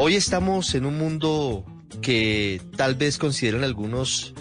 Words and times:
Hoy 0.00 0.14
estamos 0.14 0.76
en 0.76 0.86
un 0.86 0.96
mundo 0.96 1.64
que 2.00 2.62
tal 2.76 2.94
vez 2.94 3.18
consideran 3.18 3.64
algunos 3.64 4.32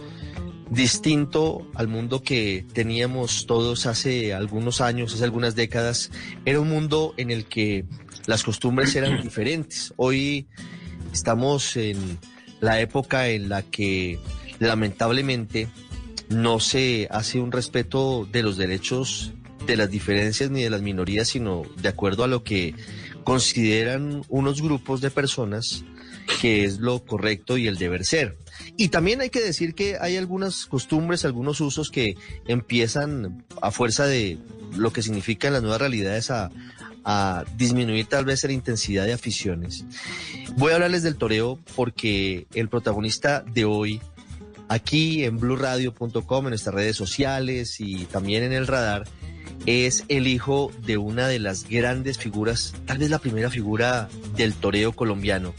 distinto 0.70 1.68
al 1.74 1.88
mundo 1.88 2.22
que 2.22 2.64
teníamos 2.74 3.48
todos 3.48 3.88
hace 3.88 4.36
algunos 4.36 4.82
años, 4.82 5.16
hace 5.16 5.24
algunas 5.24 5.56
décadas. 5.56 6.12
Era 6.46 6.60
un 6.60 6.70
mundo 6.70 7.16
en 7.18 7.32
el 7.32 7.46
que 7.46 7.86
las 8.28 8.44
costumbres 8.44 8.96
eran 8.96 9.20
diferentes. 9.24 9.96
Hoy 9.98 10.48
estamos 11.12 11.76
en 11.76 12.20
la 12.60 12.80
época 12.80 13.30
en 13.30 13.50
la 13.50 13.64
que 13.64 14.20
lamentablemente 14.60 15.70
no 16.30 16.60
se 16.60 17.08
hace 17.10 17.40
un 17.40 17.52
respeto 17.52 18.30
de 18.32 18.44
los 18.44 18.58
derechos 18.58 19.34
de 19.66 19.76
las 19.76 19.90
diferencias 19.90 20.52
ni 20.52 20.62
de 20.62 20.70
las 20.70 20.84
minorías, 20.84 21.28
sino 21.28 21.64
de 21.82 21.90
acuerdo 21.90 22.24
a 22.24 22.28
lo 22.28 22.44
que 22.44 22.76
consideran 23.28 24.24
unos 24.30 24.62
grupos 24.62 25.02
de 25.02 25.12
personas 25.12 25.84
que 26.40 26.64
es 26.64 26.80
lo 26.80 27.04
correcto 27.04 27.58
y 27.58 27.68
el 27.68 27.78
deber 27.78 28.06
ser. 28.06 28.38
Y 28.78 28.88
también 28.88 29.20
hay 29.20 29.30
que 29.30 29.42
decir 29.42 29.76
que 29.76 29.98
hay 30.00 30.16
algunas 30.16 30.66
costumbres, 30.66 31.26
algunos 31.26 31.60
usos 31.60 31.92
que 31.92 32.16
empiezan 32.48 33.46
a 33.62 33.72
fuerza 33.72 34.06
de 34.06 34.38
lo 34.78 34.94
que 34.94 35.02
significan 35.02 35.52
las 35.52 35.62
nuevas 35.62 35.82
realidades 35.82 36.32
a, 36.32 36.50
disminuir 37.58 38.06
tal 38.06 38.24
vez 38.24 38.46
la 38.46 38.54
intensidad 38.54 39.06
de 39.06 39.14
aficiones. 39.14 39.84
Voy 40.56 40.72
a 40.72 40.76
hablarles 40.76 41.04
del 41.04 41.18
toreo 41.18 41.60
porque 41.76 42.48
el 42.54 42.70
protagonista 42.70 43.42
de 43.42 43.66
hoy, 43.66 44.02
aquí 44.70 45.26
en 45.26 45.38
blurradio.com, 45.38 46.46
en 46.46 46.50
nuestras 46.50 46.76
redes 46.76 46.96
sociales 46.96 47.80
y 47.80 48.06
también 48.06 48.44
en 48.44 48.54
el 48.54 48.68
radar, 48.68 49.06
es 49.68 50.06
el 50.08 50.28
hijo 50.28 50.72
de 50.86 50.98
una 50.98 51.28
de 51.28 51.40
las 51.40 51.68
grandes 51.68 52.18
figuras, 52.18 52.74
tal 52.86 52.98
vez 52.98 53.10
la 53.10 53.20
primera 53.20 53.52
figura 53.52 54.08
del 54.36 54.54
toreo 54.54 54.94
colombiano. 54.94 55.54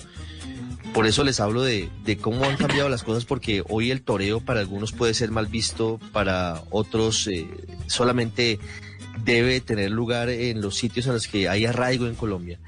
Por 0.95 1.07
eso 1.07 1.23
les 1.23 1.41
hablo 1.41 1.63
de, 1.63 1.91
cómo 2.21 2.47
han 2.47 2.57
cambiado 2.57 2.89
las 2.89 3.03
cosas, 3.03 3.27
porque 3.27 3.63
hoy 3.69 3.91
el 3.91 4.01
toreo 4.01 4.41
para 4.41 4.61
algunos 4.61 4.93
puede 4.93 5.13
ser 5.13 5.31
mal 5.31 5.47
visto, 5.47 6.01
para 6.13 6.63
otros 6.71 7.27
eh, 7.27 7.47
solamente 7.87 8.59
debe 9.25 9.61
tener 9.61 9.91
lugar 9.91 10.31
en 10.31 10.63
los 10.63 10.77
sitios 10.77 11.07
en 11.07 11.13
los 11.13 11.29
que 11.29 11.51
hay 11.51 11.67
arraigo 11.67 12.07
en 12.07 12.15
Colombia. 12.15 12.59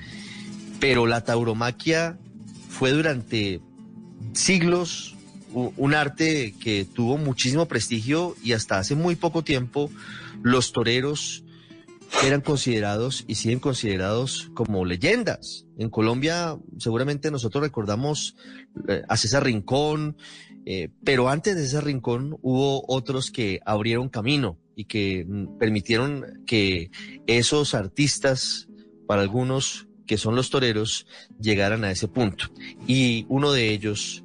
Pero 0.78 1.06
la 1.06 1.24
tauromaquia 1.24 2.18
fue 2.68 2.90
durante 2.90 3.60
siglos 4.34 5.16
un 5.52 5.94
arte 5.94 6.54
que 6.60 6.84
tuvo 6.84 7.18
muchísimo 7.18 7.66
prestigio 7.66 8.36
y 8.42 8.52
hasta 8.52 8.78
hace 8.78 8.94
muy 8.94 9.16
poco 9.16 9.42
tiempo 9.42 9.90
los 10.42 10.72
toreros 10.72 11.44
eran 12.24 12.40
considerados 12.40 13.24
y 13.26 13.36
siguen 13.36 13.60
considerados 13.60 14.50
como 14.54 14.84
leyendas. 14.84 15.66
En 15.78 15.90
Colombia 15.90 16.58
seguramente 16.78 17.30
nosotros 17.30 17.62
recordamos 17.62 18.36
eh, 18.88 19.02
a 19.08 19.16
César 19.16 19.44
Rincón, 19.44 20.16
eh, 20.66 20.90
pero 21.04 21.28
antes 21.28 21.56
de 21.56 21.62
César 21.62 21.84
Rincón 21.84 22.36
hubo 22.42 22.84
otros 22.88 23.30
que 23.30 23.60
abrieron 23.64 24.08
camino 24.08 24.58
y 24.74 24.84
que 24.84 25.24
mm, 25.26 25.58
permitieron 25.58 26.42
que 26.46 26.90
esos 27.26 27.74
artistas, 27.74 28.68
para 29.06 29.22
algunos 29.22 29.86
que 30.06 30.18
son 30.18 30.34
los 30.34 30.50
toreros, 30.50 31.06
llegaran 31.40 31.84
a 31.84 31.90
ese 31.90 32.08
punto. 32.08 32.46
Y 32.86 33.26
uno 33.28 33.52
de 33.52 33.70
ellos 33.70 34.24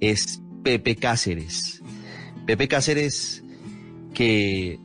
es 0.00 0.40
Pepe 0.62 0.96
Cáceres. 0.96 1.82
Pepe 2.46 2.68
Cáceres 2.68 3.42
que 4.14 4.78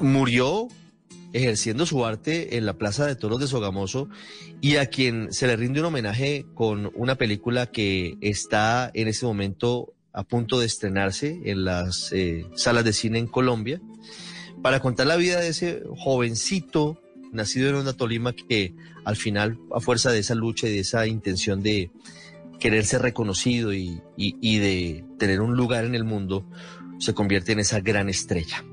murió 0.00 0.68
ejerciendo 1.32 1.84
su 1.84 2.04
arte 2.06 2.56
en 2.56 2.64
la 2.64 2.78
Plaza 2.78 3.06
de 3.06 3.16
Toros 3.16 3.40
de 3.40 3.48
Sogamoso 3.48 4.08
y 4.60 4.76
a 4.76 4.86
quien 4.86 5.32
se 5.32 5.46
le 5.46 5.56
rinde 5.56 5.80
un 5.80 5.86
homenaje 5.86 6.46
con 6.54 6.92
una 6.94 7.16
película 7.16 7.66
que 7.66 8.16
está 8.20 8.90
en 8.94 9.08
este 9.08 9.26
momento 9.26 9.94
a 10.12 10.22
punto 10.22 10.60
de 10.60 10.66
estrenarse 10.66 11.40
en 11.44 11.64
las 11.64 12.12
eh, 12.12 12.46
salas 12.54 12.84
de 12.84 12.92
cine 12.92 13.18
en 13.18 13.26
Colombia, 13.26 13.80
para 14.62 14.78
contar 14.78 15.08
la 15.08 15.16
vida 15.16 15.40
de 15.40 15.48
ese 15.48 15.82
jovencito 15.96 17.02
nacido 17.32 17.68
en 17.68 17.74
Onda 17.74 17.94
Tolima 17.94 18.32
que 18.32 18.74
al 19.04 19.16
final, 19.16 19.58
a 19.74 19.80
fuerza 19.80 20.12
de 20.12 20.20
esa 20.20 20.36
lucha 20.36 20.68
y 20.68 20.72
de 20.72 20.78
esa 20.78 21.06
intención 21.08 21.64
de, 21.64 21.90
querer 22.58 22.84
ser 22.84 23.02
reconocido 23.02 23.72
y, 23.72 24.00
de 24.16 25.04
tener 25.18 25.40
un 25.40 25.56
lugar 25.56 25.84
en 25.84 25.94
el 25.94 26.04
mundo, 26.04 26.48
se 26.98 27.14
convierte 27.14 27.52
en 27.52 27.60
esa 27.60 27.80
gran 27.80 28.08
estrella. 28.08 28.64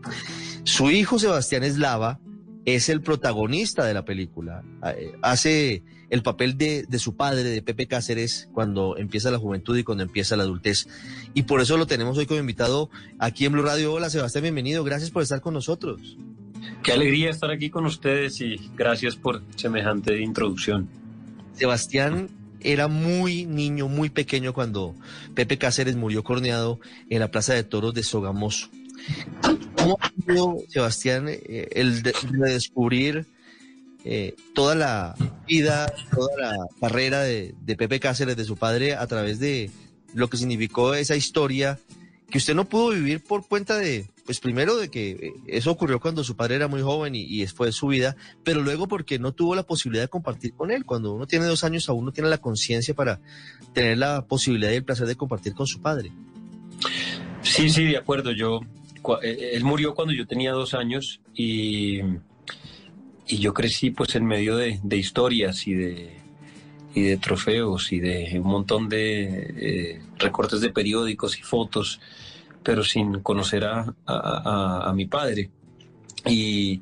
Su 0.64 0.92
hijo 0.92 1.20
Sebastián 1.20 1.64
Eslava 1.64 2.20
es 2.66 2.90
el 2.90 3.02
protagonista 3.02 3.86
de 3.86 3.94
la 3.94 4.06
película. 4.06 4.64
Eh, 4.96 5.14
hace 5.22 5.84
el 6.10 6.22
papel 6.22 6.58
de, 6.58 6.86
de, 6.88 7.00
su 7.00 7.16
padre, 7.16 7.44
de 7.44 7.62
Pepe 7.62 7.88
Cáceres, 7.88 8.50
cuando 8.54 8.98
empieza 8.98 9.32
la 9.32 9.40
juventud 9.40 9.78
y 9.78 9.84
cuando 9.84 10.04
empieza 10.04 10.36
la 10.36 10.44
adultez. 10.44 10.88
Y 11.34 11.44
por 11.44 11.62
eso 11.62 11.78
lo 11.78 11.88
tenemos 11.88 12.18
hoy 12.18 12.26
como 12.26 12.40
invitado 12.40 12.90
aquí 13.18 13.46
en 13.46 13.54
Blue 13.54 13.64
Radio. 13.64 13.94
Hola 13.94 14.10
Sebastián, 14.10 14.44
bienvenido. 14.44 14.84
Gracias 14.84 15.10
por 15.10 15.24
estar 15.24 15.42
con 15.42 15.54
nosotros. 15.54 16.18
Qué 16.84 16.92
alegría 16.92 17.30
estar 17.30 17.52
aquí 17.52 17.70
con 17.70 17.86
ustedes 17.86 18.42
y 18.42 18.58
gracias 18.76 19.16
por 19.16 19.42
semejante 19.56 20.22
introducción. 20.22 20.90
Sebastián 21.54 22.30
era 22.64 22.88
muy 22.88 23.46
niño, 23.46 23.88
muy 23.88 24.10
pequeño 24.10 24.54
cuando 24.54 24.96
Pepe 25.36 25.58
Cáceres 25.58 25.96
murió 25.96 26.24
corneado 26.24 26.80
en 27.10 27.20
la 27.20 27.32
Plaza 27.32 27.54
de 27.54 27.64
Toros 27.64 27.94
de 27.94 28.04
Sogamoso. 28.04 28.70
¿Cómo 29.76 29.98
ha 30.00 30.10
sido, 30.10 30.58
Sebastián, 30.70 31.28
eh, 31.28 31.70
el 31.72 32.04
de, 32.04 32.14
descubrir 32.32 33.26
eh, 34.06 34.36
toda 34.54 34.76
la 34.76 35.16
vida, 35.48 35.92
toda 36.14 36.30
la 36.38 36.56
carrera 36.80 37.22
de, 37.22 37.56
de 37.62 37.76
Pepe 37.76 38.00
Cáceres, 38.00 38.38
de 38.38 38.46
su 38.46 38.58
padre, 38.58 38.96
a 38.96 39.08
través 39.08 39.40
de 39.40 39.72
lo 40.14 40.30
que 40.30 40.38
significó 40.38 40.94
esa 40.94 41.16
historia 41.16 41.80
que 42.30 42.38
usted 42.38 42.56
no 42.56 42.66
pudo 42.66 42.90
vivir 42.90 43.22
por 43.24 43.48
cuenta 43.48 43.78
de, 43.78 44.06
pues 44.26 44.40
primero 44.40 44.78
de 44.78 44.90
que 44.90 45.12
eh, 45.12 45.34
eso 45.48 45.72
ocurrió 45.72 46.00
cuando 46.00 46.24
su 46.24 46.36
padre 46.36 46.56
era 46.56 46.68
muy 46.68 46.82
joven 46.82 47.16
y, 47.16 47.22
y 47.22 47.42
después 47.42 47.70
de 47.70 47.72
su 47.74 47.88
vida, 47.88 48.16
pero 48.44 48.62
luego 48.62 48.88
porque 48.88 49.20
no 49.20 49.32
tuvo 49.32 49.56
la 49.56 49.64
posibilidad 49.64 50.04
de 50.04 50.10
compartir 50.10 50.54
con 50.54 50.72
él. 50.72 50.86
Cuando 50.86 51.14
uno 51.14 51.28
tiene 51.28 51.46
dos 51.46 51.64
años 51.64 51.90
aún 51.90 52.06
no 52.06 52.12
tiene 52.12 52.30
la 52.30 52.40
conciencia 52.40 52.94
para 52.94 53.20
tener 53.74 53.98
la 53.98 54.26
posibilidad 54.26 54.72
y 54.72 54.76
el 54.76 54.84
placer 54.84 55.08
de 55.08 55.16
compartir 55.16 55.54
con 55.54 55.68
su 55.68 55.82
padre. 55.82 56.12
Sí, 57.42 57.70
sí, 57.70 57.86
de 57.86 57.98
acuerdo. 57.98 58.32
Yo, 58.32 58.62
eh, 59.24 59.52
él 59.54 59.64
murió 59.64 59.94
cuando 59.94 60.14
yo 60.14 60.26
tenía 60.28 60.52
dos 60.52 60.74
años 60.74 61.22
y, 61.34 62.02
yo 63.28 63.54
crecí 63.54 63.92
pues 63.92 64.16
en 64.16 64.26
medio 64.26 64.58
de, 64.58 64.80
historias 64.92 65.66
y 65.66 65.74
de, 65.74 66.18
y 66.94 67.02
de 67.02 67.18
trofeos 67.18 67.94
y 67.94 68.00
de 68.00 68.40
un 68.42 68.48
montón 68.48 68.90
de 68.90 69.54
eh, 69.58 70.02
recortes 70.18 70.60
de 70.60 70.70
periódicos 70.70 71.40
y 71.40 71.42
fotos, 71.42 72.02
pero 72.64 72.84
sin 72.84 73.22
conocer 73.22 73.66
a, 73.66 73.94
a, 74.06 74.94
mi 74.94 75.06
padre. 75.06 75.50
Y, 76.26 76.82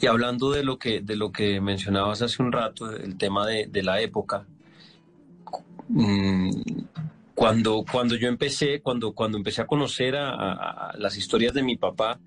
y, 0.00 0.06
hablando 0.06 0.50
de 0.50 0.62
lo, 0.62 0.78
que, 0.78 1.00
de 1.00 1.16
lo 1.16 1.30
que 1.30 1.60
mencionabas 1.60 2.22
hace 2.22 2.42
un 2.42 2.52
rato, 2.52 2.90
el 2.90 3.16
tema 3.16 3.46
de, 3.46 3.66
de 3.66 3.82
la 3.82 4.00
época, 4.00 4.46
mm, 5.88 6.50
cuando, 7.34 7.84
cuando 7.90 8.16
yo 8.16 8.28
empecé, 8.28 8.80
cuando, 8.80 9.12
cuando 9.12 9.36
empecé 9.38 9.62
a 9.62 9.66
conocer 9.66 10.16
a, 10.16 10.94
las 10.98 11.16
historias 11.16 11.52
de 11.52 11.62
mi 11.62 11.76
papá, 11.76 12.18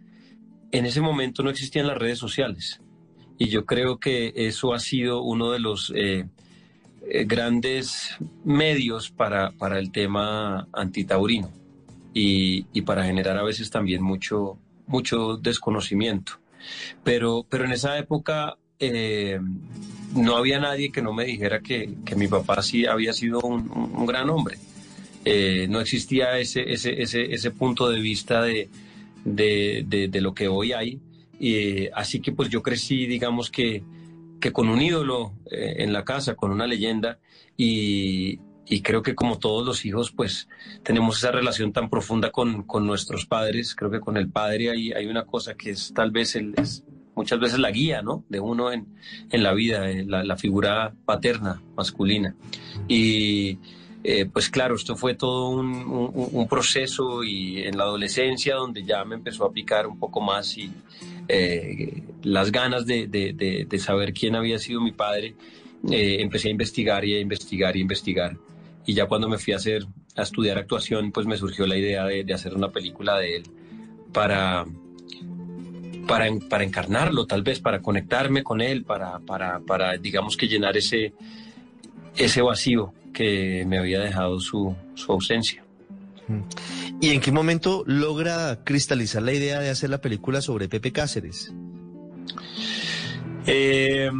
en 0.71 0.86
ese 0.86 1.01
momento 1.01 1.44
no 1.44 1.50
existían 1.50 1.88
las 1.88 1.98
redes 1.98 2.19
sociales. 2.19 2.81
Y 3.38 3.48
yo 3.48 3.65
creo 3.65 4.00
que 4.00 4.31
eso 4.36 4.74
ha 4.74 4.80
sido 4.80 5.21
uno 5.21 5.51
de 5.51 5.59
los... 5.59 5.92
Eh, 5.95 6.27
eh, 7.03 7.25
grandes 7.25 8.15
medios 8.45 9.09
para, 9.09 9.53
para, 9.53 9.80
el 9.80 9.92
tema 9.92 10.68
antitaurino 10.71 11.51
y, 12.13 12.66
y, 12.74 12.81
para 12.81 13.06
generar 13.06 13.38
a 13.38 13.44
veces 13.44 13.69
también 13.69 14.02
mucho, 14.02 14.58
mucho 14.88 15.38
desconocimiento. 15.38 16.34
Pero, 17.04 17.46
pero 17.50 17.66
en 17.66 17.72
esa 17.72 17.98
época 17.98 18.58
eh, 18.80 19.40
no 20.16 20.36
había 20.36 20.60
nadie 20.60 20.92
que 20.92 21.02
no 21.02 21.13
me 21.13 21.25
dijera 21.25 21.62
que, 21.62 21.94
que 22.06 22.16
mi 22.16 22.28
papá 22.28 22.62
sí 22.62 22.86
había 22.86 23.13
sido 23.13 23.40
un, 23.42 23.72
un, 23.72 24.06
gran 24.06 24.30
hombre. 24.30 24.58
Eh, 25.24 25.68
no 25.69 25.80
existía 25.80 26.38
ese, 26.40 26.72
ese, 26.72 27.02
ese, 27.02 27.34
ese, 27.34 27.52
punto 27.52 27.90
de 27.90 28.00
vista 28.00 28.42
de, 28.42 28.69
de, 29.24 29.86
de, 29.88 30.08
de 30.08 30.22
lo 30.22 30.34
que 30.34 30.48
hoy 30.48 30.74
hay. 30.74 31.00
Y, 31.40 31.88
así 31.90 32.19
que 32.19 32.31
pues 32.31 32.50
yo 32.50 32.62
crecí, 32.62 33.06
digamos 33.08 33.50
que 33.50 33.84
que 34.42 34.52
con 34.52 34.68
un 34.68 34.81
ídolo 34.81 35.34
eh, 35.50 35.75
en 35.78 35.94
la 35.94 36.04
casa, 36.04 36.36
con 36.36 36.52
una 36.52 36.68
leyenda, 36.68 37.19
y, 37.56 38.40
creo 38.84 39.02
que 39.02 39.16
como 39.16 39.38
todos 39.38 39.66
los 39.66 39.86
hijos, 39.86 40.12
pues 40.12 40.48
tenemos 40.84 41.18
esa 41.18 41.31
relación 41.31 41.74
tan 41.74 41.90
profunda 41.90 42.31
con, 42.31 42.66
nuestros 42.86 43.25
padres. 43.25 43.75
Creo 43.75 43.92
que 43.92 44.00
con 44.00 44.18
el 44.18 44.30
padre 44.30 44.72
hay, 44.72 44.92
hay 44.94 45.08
una 45.08 45.25
cosa 45.25 45.56
que 45.56 45.72
es 45.72 45.94
tal 45.94 46.12
vez 46.12 46.36
el, 46.36 46.56
muchas 47.16 47.40
veces 47.40 47.60
la 47.60 47.72
guía 47.72 48.02
¿no? 48.02 48.24
de 48.30 48.40
uno 48.40 48.72
en, 48.72 48.88
la 49.31 49.54
vida, 49.54 49.90
eh, 49.90 50.06
la, 50.06 50.38
figura 50.38 50.94
paterna, 51.06 51.62
masculina. 51.75 52.36
Y 52.88 53.58
eh, 54.04 54.25
pues 54.25 54.50
claro, 54.50 54.75
esto 54.75 54.96
fue 54.96 55.16
todo 55.16 55.50
un, 55.50 56.48
proceso 56.50 57.24
y 57.24 57.62
en 57.62 57.78
la 57.78 57.84
adolescencia 57.84 58.56
donde 58.56 58.84
ya 58.84 59.06
me 59.06 59.16
empezó 59.16 59.46
a 59.46 59.52
picar 59.52 59.88
un 59.88 60.00
poco 60.00 60.19
más 60.19 60.58
y 60.58 60.72
eh, 61.28 62.04
las 62.24 62.52
ganas 62.52 62.86
de, 62.86 63.68
saber 63.80 64.13
quién 64.13 64.36
había 64.36 64.58
sido 64.58 64.81
mi 64.81 64.92
padre, 64.92 65.36
empecé 65.84 66.50
a 66.50 66.52
investigar 66.52 67.06
y 67.06 67.16
a 67.16 67.19
investigar 67.19 67.75
y 67.75 67.80
a 67.80 67.81
investigar. 67.81 68.38
Y 68.86 68.94
ya 68.94 69.06
cuando 69.06 69.30
me 69.30 69.38
fui 69.38 69.54
a 69.54 69.57
hacer 69.57 69.86
a 70.16 70.24
estudiar 70.24 70.57
actuación, 70.57 71.12
pues 71.12 71.25
me 71.25 71.38
surgió 71.38 71.68
la 71.68 71.78
idea 71.78 72.06
de 72.06 72.33
hacer 72.33 72.56
una 72.56 72.69
película 72.69 73.18
de 73.18 73.38
él 73.38 73.44
para 74.12 74.66
para, 76.07 76.28
para 76.50 76.63
encarnarlo, 76.63 77.25
tal 77.25 77.42
vez, 77.44 77.60
para 77.60 77.81
conectarme 77.81 78.44
con 78.44 78.62
él, 78.62 78.83
para, 78.83 79.19
para, 79.19 79.60
para, 79.60 79.98
digamos 79.98 80.38
que 80.38 80.48
llenar 80.48 80.78
ese, 80.78 81.13
ese 82.16 82.42
vacío 82.42 82.94
que 83.13 83.63
me 83.66 83.78
había 83.78 84.00
dejado 84.00 84.39
su, 84.39 84.75
su 84.95 85.12
ausencia. 85.12 85.63
¿Y 87.01 87.10
en 87.10 87.19
qué 87.19 87.31
momento 87.31 87.84
logra 87.86 88.60
cristalizar 88.63 89.22
la 89.22 89.34
idea 89.34 89.60
de 89.60 89.69
hacer 89.69 89.89
la 89.89 90.00
película 90.00 90.42
sobre 90.42 90.69
Pepe 90.69 90.92
Cáceres? 90.92 91.54
Eh, 93.47 94.11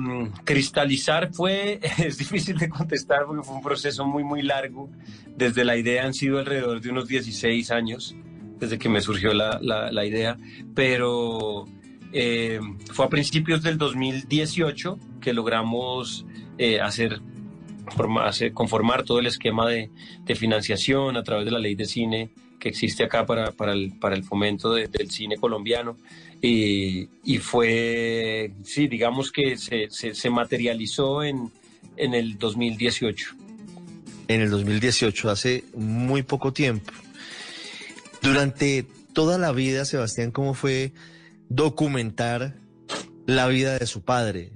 cristalizar 0.44 1.32
fue, 1.32 1.80
es 1.98 2.18
difícil 2.18 2.58
de 2.58 2.70
contestar 2.70 3.26
porque 3.26 3.44
fue 3.44 3.56
un 3.56 3.62
proceso 3.62 4.06
muy, 4.06 4.24
muy 4.24 4.42
largo. 4.42 4.90
Desde 5.36 5.64
la 5.64 5.78
idea 5.78 6.06
han 6.06 6.14
sido 6.14 6.40
alrededor 6.40 6.82
de 6.82 6.90
unos 6.90 7.08
16 7.08 7.72
años 7.72 8.16
desde 8.60 8.78
que 8.78 8.90
me 8.90 9.02
surgió 9.02 9.34
la, 9.34 9.60
la, 9.60 10.06
idea, 10.06 10.38
pero 10.76 11.66
eh, 12.14 12.60
fue 12.94 13.06
a 13.06 13.10
principios 13.10 13.64
del 13.64 13.80
2018 13.80 15.00
que 15.20 15.34
logramos 15.34 16.28
eh, 16.60 16.80
hacer, 16.80 17.22
conformar 18.54 19.02
todo 19.04 19.18
el 19.18 19.26
esquema 19.26 19.68
de, 19.68 19.90
de, 20.26 20.36
financiación 20.36 21.18
a 21.18 21.24
través 21.24 21.46
de 21.46 21.52
la 21.52 21.58
ley 21.58 21.74
de 21.74 21.86
cine 21.86 22.30
que 22.60 22.70
existe 22.70 23.04
acá 23.04 23.26
para, 23.26 23.52
para, 23.52 23.74
el, 23.74 23.98
para 24.00 24.16
el 24.16 24.24
fomento 24.24 24.72
del 24.74 25.10
cine 25.10 25.38
colombiano. 25.38 25.98
Y, 26.42 27.08
y, 27.24 27.38
fue, 27.38 28.52
sí, 28.64 28.88
digamos 28.88 29.32
que 29.32 29.58
se, 29.58 29.90
se, 29.90 30.30
materializó 30.30 31.24
en, 31.24 31.52
en 31.98 32.14
el 32.16 32.40
2018. 32.40 33.36
En 34.28 34.42
el 34.42 34.50
2018, 34.50 35.30
hace 35.30 35.64
muy 35.76 36.24
poco 36.24 36.52
tiempo. 36.52 36.92
Durante 38.24 38.88
toda 39.14 39.38
la 39.38 39.52
vida, 39.52 39.86
Sebastián, 39.86 40.32
¿cómo 40.32 40.54
fue 40.54 40.94
documentar 41.50 42.56
la 43.28 43.48
vida 43.48 43.78
de 43.78 43.86
su 43.86 44.02
padre? 44.02 44.52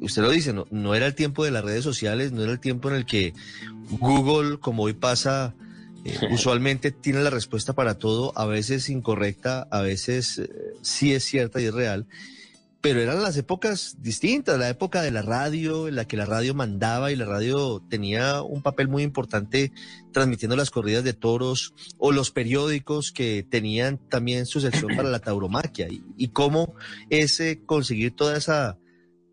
Usted 0.00 0.22
lo 0.22 0.30
dice, 0.30 0.52
no, 0.52 0.66
no 0.70 0.94
era 0.94 1.06
el 1.06 1.14
tiempo 1.14 1.44
de 1.44 1.50
las 1.50 1.64
redes 1.64 1.84
sociales, 1.84 2.32
no 2.32 2.42
era 2.42 2.52
el 2.52 2.60
tiempo 2.60 2.88
en 2.88 2.96
el 2.96 3.04
que 3.04 3.34
Google, 3.90 4.58
como 4.58 4.84
hoy 4.84 4.92
pasa, 4.92 5.54
eh, 6.08 6.28
usualmente 6.30 6.90
tiene 6.90 7.22
la 7.22 7.30
respuesta 7.30 7.72
para 7.72 7.98
todo, 7.98 8.32
a 8.36 8.46
veces 8.46 8.88
incorrecta, 8.88 9.66
a 9.70 9.80
veces 9.80 10.38
eh, 10.38 10.48
sí 10.82 11.14
es 11.14 11.24
cierta 11.24 11.60
y 11.60 11.66
es 11.66 11.74
real 11.74 12.06
pero 12.80 13.00
eran 13.00 13.22
las 13.22 13.36
épocas 13.36 13.96
distintas, 14.00 14.58
la 14.58 14.68
época 14.68 15.02
de 15.02 15.10
la 15.10 15.22
radio, 15.22 15.88
en 15.88 15.96
la 15.96 16.06
que 16.06 16.16
la 16.16 16.26
radio 16.26 16.54
mandaba 16.54 17.10
y 17.10 17.16
la 17.16 17.24
radio 17.24 17.82
tenía 17.88 18.42
un 18.42 18.62
papel 18.62 18.88
muy 18.88 19.02
importante 19.02 19.72
transmitiendo 20.12 20.56
las 20.56 20.70
corridas 20.70 21.02
de 21.02 21.12
toros, 21.12 21.74
o 21.98 22.12
los 22.12 22.30
periódicos 22.30 23.10
que 23.10 23.44
tenían 23.48 23.98
también 23.98 24.46
su 24.46 24.60
sección 24.60 24.94
para 24.96 25.10
la 25.10 25.18
tauromaquia, 25.18 25.88
y, 25.88 26.28
cómo 26.28 26.74
ese 27.10 27.64
conseguir 27.64 28.14
toda 28.14 28.36
esa 28.36 28.78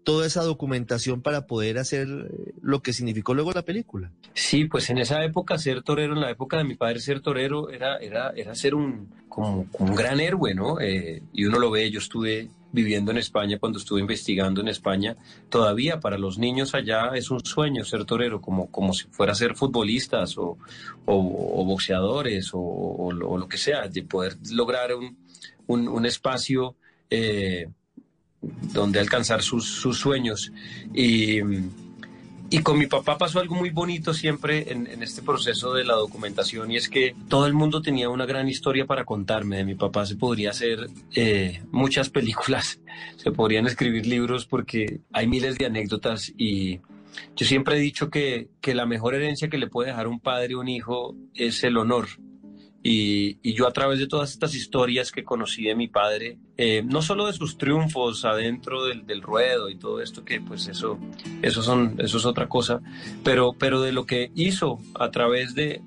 toda 0.06 0.28
esa 0.28 0.44
documentación 0.44 1.22
para 1.22 1.48
poder 1.48 1.80
hacer 1.80 2.08
eh, 2.08 2.54
lo 2.62 2.82
que 2.82 2.94
significó 2.94 3.34
luego 3.34 3.52
la 3.52 3.64
película. 3.64 4.12
Sí, 4.34 4.66
pues 4.66 4.90
en 4.92 5.00
esa 5.00 5.22
época 5.26 5.58
ser 5.58 5.82
torero, 5.82 6.14
en 6.14 6.22
la 6.22 6.30
época 6.30 6.58
de 6.58 6.64
mi 6.64 6.76
padre 6.76 7.00
ser 7.00 7.20
torero, 7.20 7.72
era, 7.72 7.98
era, 7.98 8.30
era 8.30 8.54
ser 8.54 8.76
un, 8.76 9.10
como, 9.28 9.68
un 9.80 9.96
gran 9.96 10.20
héroe, 10.20 10.54
¿no? 10.54 10.80
Eh, 10.80 11.24
y 11.34 11.46
uno 11.46 11.58
lo 11.60 11.72
ve, 11.72 11.90
yo 11.90 12.00
estuve 12.00 12.50
viviendo 12.72 13.12
en 13.12 13.18
España, 13.18 13.58
cuando 13.58 13.80
estuve 13.80 14.00
investigando 14.00 14.62
en 14.62 14.68
España, 14.68 15.18
todavía 15.50 16.00
para 16.00 16.20
los 16.20 16.38
niños 16.38 16.76
allá 16.76 17.12
es 17.16 17.32
un 17.32 17.44
sueño 17.44 17.84
ser 17.84 18.06
torero, 18.06 18.42
como, 18.42 18.70
como 18.70 18.94
si 18.94 19.08
fuera 19.08 19.32
a 19.32 19.36
ser 19.36 19.56
futbolistas 19.56 20.38
o, 20.38 20.58
boxeadores 21.06 22.52
o, 22.54 23.12
lo 23.12 23.48
que 23.48 23.58
sea, 23.58 23.88
de 23.88 24.04
poder 24.04 24.38
lograr 24.52 24.92
un, 25.66 26.06
espacio 26.06 26.76
eh, 27.10 27.68
donde 28.74 29.00
alcanzar 29.00 29.42
sus, 29.42 29.66
sueños. 29.98 30.52
Y 30.94 31.42
y 32.50 32.60
con 32.60 32.78
mi 32.78 32.86
papá 32.86 33.18
pasó 33.18 33.40
algo 33.40 33.56
muy 33.56 33.72
bonito 33.72 34.14
siempre 34.14 34.72
en, 34.72 35.02
este 35.02 35.22
proceso 35.24 35.74
de 35.74 35.84
la 35.84 35.96
documentación 35.96 36.72
y 36.72 36.78
es 36.78 36.90
que 36.90 37.16
todo 37.28 37.48
el 37.48 37.54
mundo 37.54 37.82
tenía 37.82 38.10
una 38.10 38.26
gran 38.26 38.48
historia 38.48 38.86
para 38.86 39.04
contarme. 39.04 39.58
De 39.58 39.66
mi 39.66 39.76
papá 39.76 40.06
se 40.06 40.16
podría 40.16 40.52
hacer 40.52 40.88
eh, 41.16 41.64
muchas 41.72 42.10
películas, 42.10 42.80
se 43.18 43.32
podrían 43.32 43.66
escribir 43.66 44.06
libros 44.06 44.46
porque 44.46 45.02
hay 45.12 45.28
miles 45.28 45.58
de 45.58 45.66
anécdotas 45.66 46.32
y 46.38 46.80
yo 47.36 47.46
siempre 47.46 47.78
he 47.78 47.80
dicho 47.80 48.10
que, 48.10 48.50
que 48.62 48.76
la 48.76 48.86
mejor 48.86 49.16
herencia 49.16 49.50
que 49.50 49.58
le 49.58 49.68
puede 49.68 49.90
dejar 49.90 50.08
un 50.08 50.20
padre 50.20 50.54
a 50.54 50.58
un 50.58 50.68
hijo 50.68 51.16
es 51.34 51.64
el 51.64 51.78
honor 51.78 52.08
y, 52.88 53.54
yo 53.54 53.68
a 53.68 53.74
través 53.74 53.98
de 53.98 54.06
todas 54.06 54.32
estas 54.32 54.54
historias 54.54 55.12
que 55.12 55.24
conocí 55.24 55.64
de 55.64 55.74
mi 55.74 55.88
padre, 55.88 56.38
eh, 56.56 56.84
no 56.86 57.02
solo 57.02 57.26
de 57.26 57.34
sus 57.34 57.58
triunfos 57.58 58.26
adentro 58.26 58.86
del, 58.86 59.24
ruedo 59.24 59.70
y 59.70 59.76
todo 59.76 60.02
esto, 60.02 60.24
que 60.24 60.40
pues 60.40 60.68
eso, 60.68 61.00
eso, 61.42 61.64
son, 61.64 61.96
eso 61.98 62.18
es 62.20 62.26
otra 62.26 62.48
cosa, 62.48 62.82
pero, 63.24 63.54
pero 63.54 63.82
de 63.82 63.92
lo 63.92 64.06
que 64.06 64.30
hizo 64.36 64.78
a 65.00 65.10
través 65.10 65.56
de, 65.56 65.82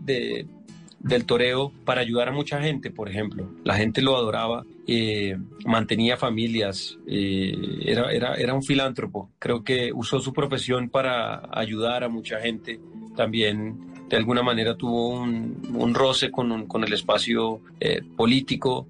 del 0.99 1.25
toreo 1.25 1.73
para 1.85 2.01
ayudar 2.01 2.31
a 2.31 2.33
mucha 2.33 2.61
gente, 2.61 2.91
por 2.91 3.09
ejemplo. 3.09 3.49
La 3.63 3.77
gente 3.77 4.03
lo 4.03 4.17
adoraba, 4.17 4.65
eh, 4.89 5.39
mantenía 5.67 6.17
familias, 6.17 6.99
eh, 7.07 7.55
era, 7.85 8.11
era, 8.11 8.35
era 8.35 8.55
un 8.55 8.65
filántropo. 8.65 9.31
Creo 9.39 9.63
que 9.63 9.93
usó 9.95 10.19
su 10.19 10.33
profesión 10.33 10.89
para 10.89 11.49
ayudar 11.53 12.03
a 12.03 12.09
mucha 12.09 12.41
gente. 12.41 12.81
También 13.15 13.88
de 14.09 14.17
alguna 14.17 14.43
manera 14.43 14.77
tuvo 14.77 15.21
un, 15.21 15.95
roce 15.95 16.31
con, 16.31 16.67
con, 16.67 16.85
el 16.85 16.93
espacio 16.93 17.61
eh, 17.81 18.01
político. 18.17 18.87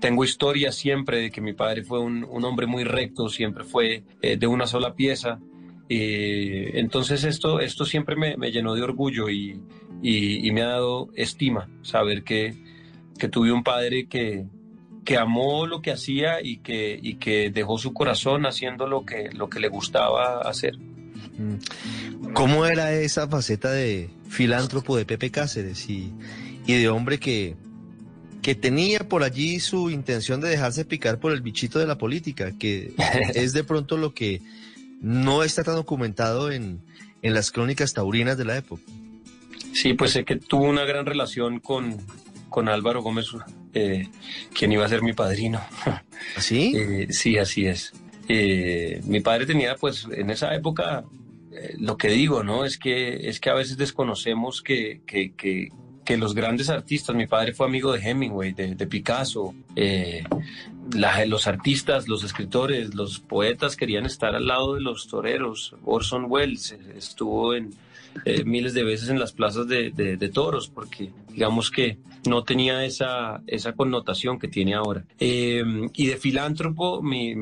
tengo 0.00 0.24
historia 0.24 0.70
siempre 0.70 1.18
de 1.18 1.30
que 1.30 1.40
mi 1.40 1.52
padre 1.52 1.82
fue 1.82 2.00
un, 2.00 2.24
hombre 2.44 2.66
muy 2.66 2.84
recto, 2.84 3.28
siempre 3.28 3.64
fue 3.64 4.04
eh, 4.22 4.36
de 4.36 4.46
una 4.46 4.66
sola 4.66 4.94
pieza. 4.94 5.40
entonces 5.88 7.24
esto, 7.24 7.60
esto 7.60 7.84
siempre 7.84 8.16
me, 8.16 8.50
llenó 8.50 8.74
de 8.74 8.82
orgullo 8.82 9.28
y, 9.28 9.60
y, 10.02 10.50
me 10.52 10.62
ha 10.62 10.68
dado 10.68 11.08
estima 11.14 11.68
saber 11.82 12.22
que, 12.22 12.54
que 13.18 13.28
tuve 13.28 13.52
un 13.52 13.64
padre 13.64 14.06
que, 14.06 14.46
que 15.04 15.18
amó 15.18 15.66
lo 15.66 15.82
que 15.82 15.92
hacía 15.92 16.42
y 16.42 16.58
que, 16.58 16.98
y 17.00 17.14
que 17.16 17.50
dejó 17.50 17.78
su 17.78 17.92
corazón 17.92 18.46
haciendo 18.46 18.86
lo 18.86 19.04
que, 19.04 19.30
lo 19.32 19.48
que 19.48 19.60
le 19.60 19.68
gustaba 19.68 20.40
hacer. 20.40 20.76
Mm. 21.38 22.32
¿Cómo 22.32 22.66
era 22.66 22.92
esa 22.92 23.28
faceta 23.28 23.70
de 23.70 24.10
filántropo 24.28 24.96
de 24.96 25.04
Pepe 25.04 25.30
Cáceres 25.30 25.88
y, 25.88 26.12
de 26.66 26.88
hombre 26.88 27.18
que, 27.18 27.56
que 28.42 28.54
tenía 28.54 29.08
por 29.08 29.22
allí 29.22 29.60
su 29.60 29.90
intención 29.90 30.40
de 30.40 30.48
dejarse 30.48 30.84
picar 30.84 31.18
por 31.18 31.32
el 31.32 31.40
bichito 31.40 31.78
de 31.78 31.86
la 31.86 31.98
política, 31.98 32.52
que 32.58 32.94
es 33.34 33.52
de 33.52 33.64
pronto 33.64 33.96
lo 33.96 34.14
que 34.14 34.42
no 35.00 35.42
está 35.42 35.64
tan 35.64 35.74
documentado 35.74 36.50
en, 36.50 36.80
las 37.22 37.50
crónicas 37.50 37.94
taurinas 37.94 38.36
de 38.36 38.44
la 38.44 38.58
época? 38.58 38.82
Sí, 39.72 39.94
pues 39.94 40.12
sé 40.12 40.24
que 40.24 40.36
tuvo 40.36 40.64
una 40.64 40.84
gran 40.84 41.06
relación 41.06 41.58
con, 41.58 41.96
con 42.48 42.68
Álvaro 42.68 43.02
Gómez, 43.02 43.26
eh, 43.72 44.08
quien 44.52 44.72
iba 44.72 44.84
a 44.84 44.88
ser 44.88 45.02
mi 45.02 45.14
padrino. 45.14 45.60
¿Ah, 45.86 46.02
eh, 46.50 47.06
sí, 47.10 47.38
así 47.38 47.66
es. 47.66 47.92
Eh, 48.28 49.00
mi 49.04 49.20
padre 49.20 49.46
tenía, 49.46 49.74
pues, 49.76 50.06
en 50.10 50.30
esa 50.30 50.54
época 50.54 51.04
eh, 51.54 51.76
lo 51.78 51.96
que 51.96 52.08
digo, 52.08 52.42
¿no? 52.42 52.64
Es 52.64 52.78
que, 52.78 53.28
es 53.28 53.38
que 53.38 53.50
a 53.50 53.54
veces 53.54 53.76
desconocemos 53.76 54.60
que, 54.60 55.02
que, 55.06 55.34
que, 55.34 55.70
que 56.04 56.16
los 56.16 56.34
grandes 56.34 56.68
artistas, 56.68 57.14
mi 57.14 57.26
padre 57.26 57.52
fue 57.52 57.66
amigo 57.66 57.92
de 57.92 58.00
Hemingway, 58.00 58.52
de, 58.52 58.86
Picasso, 58.86 59.54
eh, 59.76 60.24
los 61.26 61.46
artistas, 61.46 62.08
los 62.08 62.24
escritores, 62.24 62.94
los 62.94 63.20
poetas 63.20 63.76
querían 63.76 64.04
estar 64.04 64.34
al 64.34 64.46
lado 64.46 64.74
de 64.74 64.80
los 64.80 65.06
toreros. 65.06 65.76
Orson 65.84 66.26
Welles 66.28 66.72
eh, 66.72 66.94
estuvo 66.96 67.54
en, 67.54 67.74
miles 68.44 68.74
de 68.74 68.84
veces 68.84 69.08
en 69.08 69.18
las 69.18 69.32
plazas 69.32 69.66
de, 69.66 69.90
de, 69.90 70.28
toros, 70.28 70.68
porque 70.68 71.10
digamos 71.30 71.70
que 71.70 71.98
no 72.28 72.44
tenía 72.44 72.84
esa, 72.84 73.42
esa 73.48 73.72
connotación 73.72 74.38
que 74.38 74.46
tiene 74.46 74.74
ahora. 74.74 75.04
y 75.18 76.06
de 76.06 76.16
filántropo, 76.16 77.02
mi, 77.02 77.34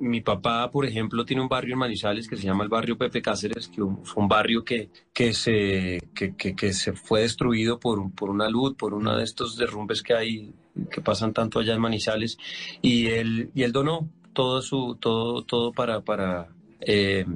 mi 0.00 0.20
papá, 0.22 0.70
por 0.70 0.86
ejemplo, 0.86 1.24
tiene 1.24 1.42
un 1.42 1.48
barrio 1.48 1.74
en 1.74 1.78
Manizales 1.78 2.26
que 2.26 2.36
se 2.36 2.44
llama 2.44 2.64
el 2.64 2.70
barrio 2.70 2.96
Pepe 2.96 3.22
Cáceres, 3.22 3.68
que 3.68 3.82
fue 4.02 4.22
un 4.22 4.28
barrio 4.28 4.64
que, 4.64 4.90
que, 5.12 5.32
se, 5.34 6.00
que, 6.14 6.34
que, 6.34 6.72
se 6.72 6.94
fue 6.94 7.20
destruido 7.20 7.78
por, 7.78 8.10
por 8.12 8.30
una 8.30 8.48
luz, 8.48 8.74
por 8.74 8.94
uno 8.94 9.16
de 9.16 9.24
estos 9.24 9.56
derrumbes 9.56 10.02
que 10.02 10.14
hay, 10.14 10.54
que 10.90 11.00
pasan 11.00 11.32
tanto 11.32 11.60
allá 11.60 11.74
en 11.74 11.80
Manizales, 11.80 12.38
y 12.80 13.06
él, 13.06 13.50
y 13.54 13.62
él 13.62 13.72
donó 13.72 14.08
todo, 14.32 14.62
su, 14.62 14.96
todo, 14.98 15.42
todo 15.42 15.72
para... 15.72 16.00
para 16.00 16.48
eh, 16.80 17.26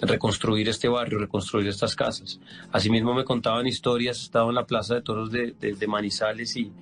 reconstruir 0.00 0.68
este 0.68 0.88
barrio, 0.88 1.18
reconstruir 1.18 1.68
estas 1.68 1.94
casas. 1.94 2.40
Asimismo 2.70 3.14
me 3.14 3.24
contaban 3.24 3.66
historias, 3.66 4.22
estaba 4.22 4.48
en 4.48 4.54
la 4.54 4.66
Plaza 4.66 4.94
de 4.94 5.02
Toros 5.02 5.30
de, 5.30 5.86
Manizales 5.86 6.56
y, 6.56 6.72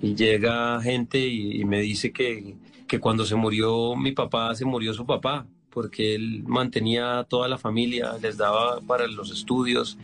llega 0.00 0.80
gente 0.82 1.18
y, 1.26 1.64
me 1.64 1.80
dice 1.80 2.12
que, 2.12 2.56
que, 2.86 3.00
cuando 3.00 3.24
se 3.24 3.34
murió 3.34 3.96
mi 3.96 4.12
papá, 4.12 4.54
se 4.54 4.64
murió 4.64 4.92
su 4.94 5.06
papá, 5.06 5.46
porque 5.70 6.14
él 6.14 6.42
mantenía 6.46 7.18
a 7.18 7.24
toda 7.24 7.48
la 7.48 7.58
familia, 7.58 8.14
les 8.20 8.36
daba 8.36 8.80
para 8.80 9.06
los 9.06 9.30
estudios 9.30 9.98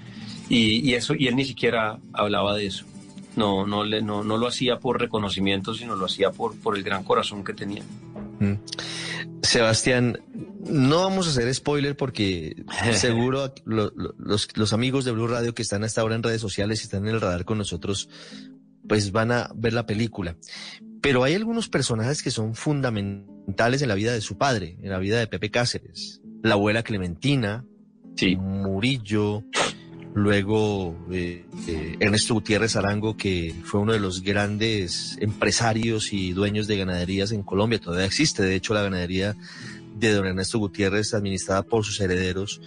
y, 0.48 0.92
eso, 0.92 1.14
y 1.14 1.28
él 1.28 1.36
ni 1.36 1.44
siquiera 1.44 1.98
hablaba 2.12 2.54
de 2.54 2.66
eso. 2.66 2.84
No, 3.36 3.66
no, 3.66 3.82
le, 3.82 4.02
no, 4.02 4.22
no 4.22 4.36
lo 4.36 4.46
hacía 4.46 4.78
por 4.78 5.00
reconocimiento, 5.00 5.72
sino 5.72 5.96
lo 5.96 6.04
hacía 6.04 6.30
por, 6.30 6.54
por 6.56 6.76
el 6.76 6.82
gran 6.82 7.02
corazón 7.04 7.42
que 7.42 7.54
tenía. 7.54 7.82
Mm. 8.40 8.56
Sebastián, 9.42 10.20
no 10.66 11.00
vamos 11.00 11.26
a 11.26 11.30
hacer 11.30 11.52
spoiler 11.54 11.96
porque 11.96 12.64
seguro 12.94 13.52
los, 13.64 14.72
amigos 14.72 15.04
de 15.04 15.12
Blue 15.12 15.26
Radio 15.26 15.54
que 15.54 15.62
están 15.62 15.84
hasta 15.84 16.00
ahora 16.00 16.14
en 16.14 16.22
redes 16.22 16.40
sociales 16.40 16.80
y 16.80 16.84
están 16.84 17.06
en 17.06 17.14
el 17.14 17.20
radar 17.20 17.44
con 17.44 17.58
nosotros, 17.58 18.08
pues 18.88 19.12
van 19.12 19.32
a 19.32 19.50
ver 19.54 19.72
la 19.72 19.86
película. 19.86 20.36
Pero 21.02 21.24
hay 21.24 21.34
algunos 21.34 21.68
personajes 21.68 22.22
que 22.22 22.30
son 22.30 22.54
fundamentales 22.54 23.82
en 23.82 23.88
la 23.88 23.94
vida 23.94 24.12
de 24.12 24.20
su 24.20 24.38
padre, 24.38 24.78
en 24.80 24.90
la 24.90 24.98
vida 24.98 25.18
de 25.18 25.26
Pepe 25.26 25.50
Cáceres. 25.50 26.22
La 26.42 26.54
abuela 26.54 26.82
Clementina, 26.82 27.64
Murillo, 28.38 29.44
Luego 30.14 30.94
eh, 31.10 31.46
eh, 31.66 31.96
Ernesto 31.98 32.34
Gutiérrez 32.34 32.76
Arango, 32.76 33.16
que 33.16 33.54
fue 33.64 33.80
uno 33.80 33.94
de 33.94 34.00
los 34.00 34.22
grandes 34.22 35.16
empresarios 35.20 36.12
y 36.12 36.32
dueños 36.32 36.66
de 36.66 36.76
ganaderías 36.76 37.32
en 37.32 37.42
Colombia, 37.42 37.80
todavía 37.80 38.04
existe, 38.04 38.42
de 38.42 38.54
hecho, 38.54 38.74
la 38.74 38.82
ganadería 38.82 39.34
de 39.96 40.12
don 40.12 40.26
Ernesto 40.26 40.58
Gutiérrez, 40.58 41.14
administrada 41.14 41.62
por 41.62 41.84
sus 41.84 41.98
herederos. 42.00 42.60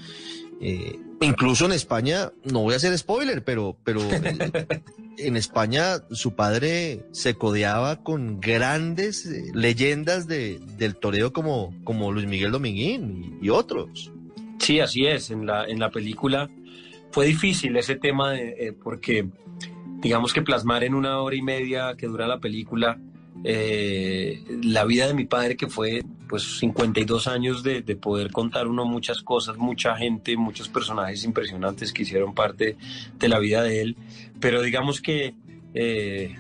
Eh, 0.60 1.00
incluso 1.22 1.66
en 1.66 1.74
España, 1.74 2.32
no 2.46 2.62
voy 2.62 2.74
a 2.74 2.78
hacer 2.78 2.98
spoiler, 2.98 3.44
pero, 3.44 3.78
pero 3.84 4.02
en 5.18 5.38
España 5.38 6.00
su 6.12 6.36
padre 6.36 7.06
se 7.12 7.36
codeaba 7.36 8.04
con 8.04 8.40
grandes 8.40 9.26
leyendas 9.54 10.28
de, 10.28 10.60
del 10.78 10.96
toreo 10.96 11.34
como, 11.34 11.74
como 11.84 12.12
Luis 12.12 12.28
Miguel 12.28 12.52
Dominguín 12.52 13.40
y, 13.42 13.50
otros. 13.50 14.12
Sí, 14.60 14.80
así 14.80 15.06
es. 15.06 15.32
En 15.32 15.46
la, 15.46 15.66
en 15.66 15.80
la 15.80 15.90
película 15.90 16.50
fue 17.12 17.28
difícil 17.28 17.76
ese 17.78 17.96
tema 17.96 18.38
eh, 18.38 18.74
porque 18.84 19.28
digamos 20.02 20.34
que 20.34 20.42
plasmar 20.42 20.84
en 20.84 20.94
una 20.94 21.20
hora 21.20 21.36
y 21.36 21.42
media 21.42 21.96
que 21.98 22.08
dura 22.08 22.28
la 22.28 22.40
película 22.40 23.00
eh, 23.44 24.44
la 24.64 24.86
vida 24.86 25.08
de 25.08 25.14
mi 25.14 25.26
padre 25.26 25.56
que 25.56 25.68
fue 25.68 26.02
pues 26.28 26.58
52 26.60 27.28
años 27.28 27.64
de, 27.64 27.82
poder 27.96 28.32
contar 28.32 28.68
uno 28.68 28.86
muchas 28.86 29.22
cosas, 29.22 29.58
mucha 29.58 29.96
gente, 29.96 30.38
muchos 30.38 30.70
personajes 30.70 31.24
impresionantes 31.24 31.94
que 31.94 32.04
hicieron 32.04 32.34
parte 32.34 32.78
de 33.20 33.30
la 33.30 33.40
vida 33.40 33.64
de 33.64 33.82
él, 33.82 33.96
pero 34.40 34.62
digamos 34.62 35.02
que 35.02 35.36
eh, 35.74 36.36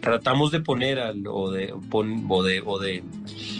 tratamos 0.00 0.50
de 0.50 0.60
poner 0.60 0.98
al, 0.98 1.26
o 1.26 1.50
de, 1.50 1.72
o 1.72 2.42
de, 2.42 2.62
o 2.64 2.78
de 2.78 3.02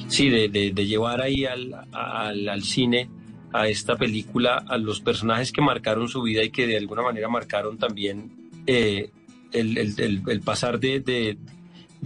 sí, 0.08 0.28
de, 0.30 0.72
llevar 0.72 1.22
ahí 1.22 1.44
al, 1.44 1.74
al, 1.92 2.48
al 2.48 2.62
cine 2.62 3.08
a 3.52 3.68
esta 3.68 3.96
película 3.96 4.64
a 4.66 4.76
los 4.76 5.00
personajes 5.00 5.52
que 5.52 5.62
marcaron 5.62 6.08
su 6.08 6.22
vida 6.22 6.42
y 6.42 6.50
que 6.50 6.66
de 6.66 6.76
alguna 6.76 7.02
manera 7.02 7.28
marcaron 7.28 7.78
también 7.78 8.50
eh, 8.66 9.10
el, 9.52 10.40
pasar 10.44 10.78
de, 10.78 11.38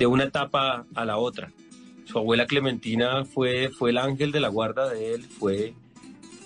una 0.06 0.25
etapa 0.25 0.87
a 0.94 1.04
la 1.04 1.18
otra. 1.18 1.52
Su 2.04 2.18
abuela 2.18 2.46
Clementina 2.46 3.25
fue, 3.25 3.70
fue 3.70 3.90
el 3.90 3.99
ángel 3.99 4.32
de 4.32 4.40
la 4.40 4.49
guarda 4.49 4.88
de 4.88 5.14
él, 5.14 5.25
fue, 5.25 5.75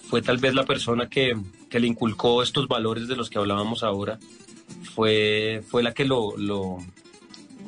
fue 0.08 0.22
tal 0.22 0.38
vez 0.38 0.54
la 0.54 0.64
persona 0.64 1.08
que, 1.08 1.34
le 1.70 1.86
inculcó 1.86 2.42
estos 2.42 2.68
valores 2.68 3.06
de 3.06 3.16
los 3.16 3.28
que 3.28 3.38
hablábamos 3.38 3.82
ahora, 3.82 4.18
fue, 4.94 5.62
fue 5.68 5.82
la 5.82 5.92
que 5.92 6.06
lo, 6.06 6.34
lo 6.38 6.78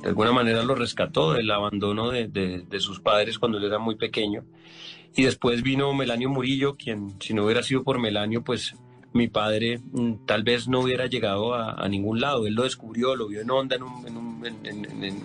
de 0.02 0.08
alguna 0.08 0.32
manera 0.32 0.62
lo 0.62 0.74
rescató 0.74 1.34
del 1.34 1.50
abandono 1.50 2.10
de, 2.10 2.28
de 2.28 2.80
sus 2.80 3.00
padres 3.00 3.38
cuando 3.38 3.58
él 3.58 3.64
era 3.64 3.78
muy 3.78 3.96
pequeño 3.96 4.44
y 5.18 5.24
después 5.24 5.62
vino 5.62 5.92
Melanio 5.94 6.28
Murillo, 6.28 6.76
quien 6.76 7.20
si 7.20 7.34
no 7.34 7.44
hubiera 7.44 7.62
sido 7.62 7.82
por 7.82 7.98
Melanio, 7.98 8.42
pues 8.44 8.74
mi 9.18 9.28
padre 9.28 9.78
mm, 9.78 10.24
tal 10.26 10.42
vez 10.42 10.68
no 10.68 10.80
hubiera 10.80 11.06
llegado 11.06 11.54
a, 11.54 11.86
ningún 11.88 12.20
lado. 12.20 12.46
Él 12.46 12.54
lo 12.54 12.62
descubrió, 12.64 13.14
lo 13.16 13.28
vio 13.28 13.40
en 13.40 13.50
onda, 13.50 13.76
en 13.76 13.82
un, 13.82 14.06
en 14.06 14.16
un, 14.16 14.46
en, 14.46 15.22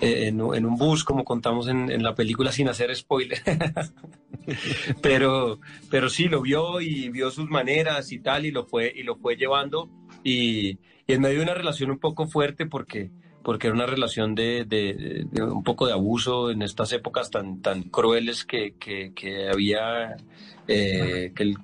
en, 0.00 0.66
un 0.66 0.76
bus, 0.76 1.04
como 1.04 1.24
contamos 1.24 1.68
en, 1.68 2.02
la 2.02 2.14
película, 2.14 2.52
sin 2.52 2.68
hacer 2.68 2.94
spoiler. 2.94 3.40
pero, 5.02 5.60
pero 5.90 6.08
sí, 6.08 6.24
lo 6.24 6.40
vio 6.40 6.80
y 6.80 7.10
vio 7.10 7.30
sus 7.30 7.50
maneras 7.50 8.12
y 8.12 8.20
tal, 8.20 8.46
y 8.46 8.50
lo 8.50 8.64
fue, 8.64 8.92
y 8.94 9.02
lo 9.02 9.16
fue 9.16 9.36
llevando. 9.36 9.90
Y, 10.22 10.78
y 11.06 11.12
en 11.12 11.20
medio 11.20 11.38
de 11.38 11.44
una 11.44 11.54
relación 11.54 11.90
un 11.90 11.98
poco 11.98 12.26
fuerte, 12.26 12.66
porque 12.66 13.10
porque 13.44 13.66
era 13.66 13.76
una 13.76 13.86
relación 13.86 14.34
de, 14.34 15.26
un 15.34 15.62
poco 15.62 15.86
de 15.86 15.92
abuso 15.92 16.50
en 16.50 16.62
estas 16.62 16.92
épocas 16.92 17.30
tan, 17.30 17.60
tan 17.60 17.82
crueles 17.82 18.44
que, 18.44 18.74
había, 19.52 20.16
eh, 20.66 21.30
que, 21.36 21.42
el, 21.42 21.56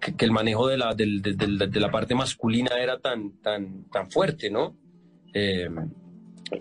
que, 0.00 0.24
el 0.24 0.32
manejo 0.32 0.68
de 0.68 0.78
la, 0.78 0.94
de, 0.94 1.80
la 1.80 1.90
parte 1.90 2.14
masculina 2.14 2.76
era 2.80 2.98
tan, 2.98 3.32
tan, 3.42 3.84
tan 3.90 4.10
fuerte, 4.10 4.50
¿no? 4.50 4.76
Eh, 5.34 5.68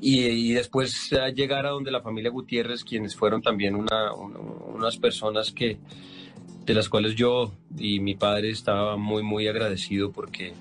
y, 0.01 0.53
después 0.53 1.09
llegar 1.33 1.65
a 1.65 1.69
donde 1.69 1.91
la 1.91 2.01
familia 2.01 2.29
Gutiérrez, 2.29 2.83
quienes 2.83 3.15
fueron 3.15 3.41
también 3.41 3.75
una, 3.75 4.13
unas 4.13 4.97
personas 4.97 5.51
que, 5.51 5.77
de 6.65 6.73
las 6.73 6.89
cuales 6.89 7.15
yo 7.15 7.53
y 7.77 7.99
mi 7.99 8.15
padre 8.15 8.49
estaba 8.49 8.97
muy, 8.97 9.23
muy 9.23 9.47
agradecido 9.47 10.11
porque 10.11 10.53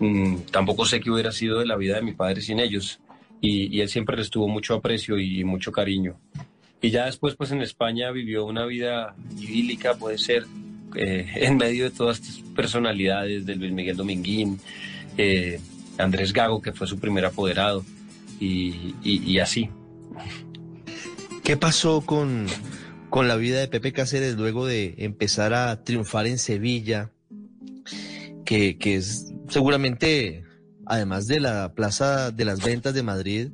mm, 0.00 0.36
tampoco 0.50 0.86
sé 0.86 1.00
qué 1.00 1.10
hubiera 1.10 1.32
sido 1.32 1.58
de 1.58 1.66
la 1.66 1.76
vida 1.76 1.96
de 1.96 2.02
mi 2.02 2.12
padre 2.12 2.40
sin 2.40 2.60
ellos 2.60 3.00
y, 3.42 3.80
él 3.80 3.88
siempre 3.88 4.16
les 4.16 4.30
tuvo 4.30 4.48
mucho 4.48 4.74
aprecio 4.74 5.18
y 5.18 5.44
mucho 5.44 5.72
cariño. 5.72 6.16
Y 6.80 6.90
ya 6.90 7.06
después, 7.06 7.36
pues 7.36 7.52
en 7.52 7.62
España 7.62 8.10
vivió 8.10 8.44
una 8.44 8.66
vida 8.66 9.14
idílica, 9.38 9.94
puede 9.94 10.18
ser, 10.18 10.46
eh, 10.94 11.26
en 11.36 11.56
medio 11.56 11.84
de 11.84 11.90
todas 11.90 12.20
estas 12.20 12.40
personalidades 12.54 13.46
de 13.46 13.56
Luis 13.56 13.72
Miguel 13.72 13.96
Dominguín, 13.96 14.60
eh, 15.16 15.60
Andrés 15.98 16.32
Gago, 16.32 16.62
que 16.62 16.72
fue 16.72 16.86
su 16.86 16.98
primer 16.98 17.24
apoderado, 17.24 17.84
y, 18.40 18.96
y, 19.04 19.38
así. 19.38 19.70
¿Qué 21.44 21.56
pasó 21.56 22.00
con, 22.00 22.46
con 23.08 23.28
la 23.28 23.36
vida 23.36 23.60
de 23.60 23.68
Pepe 23.68 23.92
Cáceres 23.92 24.34
luego 24.34 24.66
de 24.66 24.94
empezar 24.98 25.54
a 25.54 25.84
triunfar 25.84 26.26
en 26.26 26.38
Sevilla? 26.38 27.12
Que, 28.44 28.78
que 28.78 28.96
es 28.96 29.32
seguramente 29.48 30.42
además 30.86 31.26
de 31.26 31.40
la 31.40 31.74
Plaza 31.74 32.30
de 32.30 32.44
las 32.44 32.62
Ventas 32.62 32.94
de 32.94 33.02
Madrid, 33.02 33.48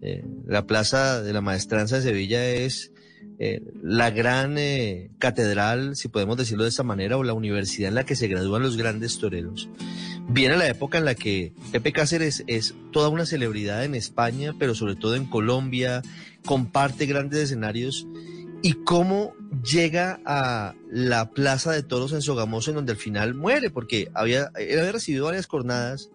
eh, 0.00 0.24
la 0.46 0.66
Plaza 0.66 1.22
de 1.22 1.32
la 1.32 1.40
Maestranza 1.40 1.96
de 1.96 2.02
Sevilla 2.02 2.44
es 2.44 2.91
eh, 3.38 3.60
la 3.82 4.10
gran 4.10 4.56
eh, 4.58 5.10
catedral, 5.18 5.96
si 5.96 6.08
podemos 6.08 6.36
decirlo 6.36 6.64
de 6.64 6.70
esa 6.70 6.82
manera, 6.82 7.16
o 7.16 7.24
la 7.24 7.32
universidad 7.32 7.88
en 7.88 7.94
la 7.94 8.04
que 8.04 8.16
se 8.16 8.28
gradúan 8.28 8.62
los 8.62 8.76
grandes 8.76 9.18
toreros. 9.18 9.68
Viene 10.28 10.56
la 10.56 10.68
época 10.68 10.98
en 10.98 11.04
la 11.04 11.14
que 11.14 11.52
Pepe 11.72 11.92
Cáceres 11.92 12.44
es 12.46 12.74
toda 12.92 13.08
una 13.08 13.26
celebridad 13.26 13.84
en 13.84 13.94
España, 13.94 14.54
pero 14.58 14.74
sobre 14.74 14.96
todo 14.96 15.16
en 15.16 15.26
Colombia, 15.26 16.02
comparte 16.44 17.06
grandes 17.06 17.40
escenarios 17.40 18.06
y 18.62 18.74
cómo 18.84 19.34
llega 19.64 20.20
a 20.24 20.74
la 20.90 21.30
Plaza 21.30 21.72
de 21.72 21.82
Toros 21.82 22.12
en 22.12 22.22
Sogamoso, 22.22 22.70
en 22.70 22.76
donde 22.76 22.92
al 22.92 22.98
final 22.98 23.34
muere, 23.34 23.70
porque 23.70 24.08
había, 24.14 24.52
él 24.56 24.78
había 24.78 24.92
recibido 24.92 25.24
varias 25.24 25.48
cornadas 25.48 26.10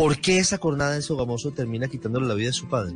¿Por 0.00 0.18
qué 0.18 0.38
esa 0.38 0.56
cornada 0.56 0.96
en 0.96 1.02
Sogamoso 1.02 1.50
termina 1.50 1.86
quitándole 1.86 2.26
la 2.26 2.32
vida 2.32 2.48
a 2.48 2.54
su 2.54 2.66
padre? 2.68 2.94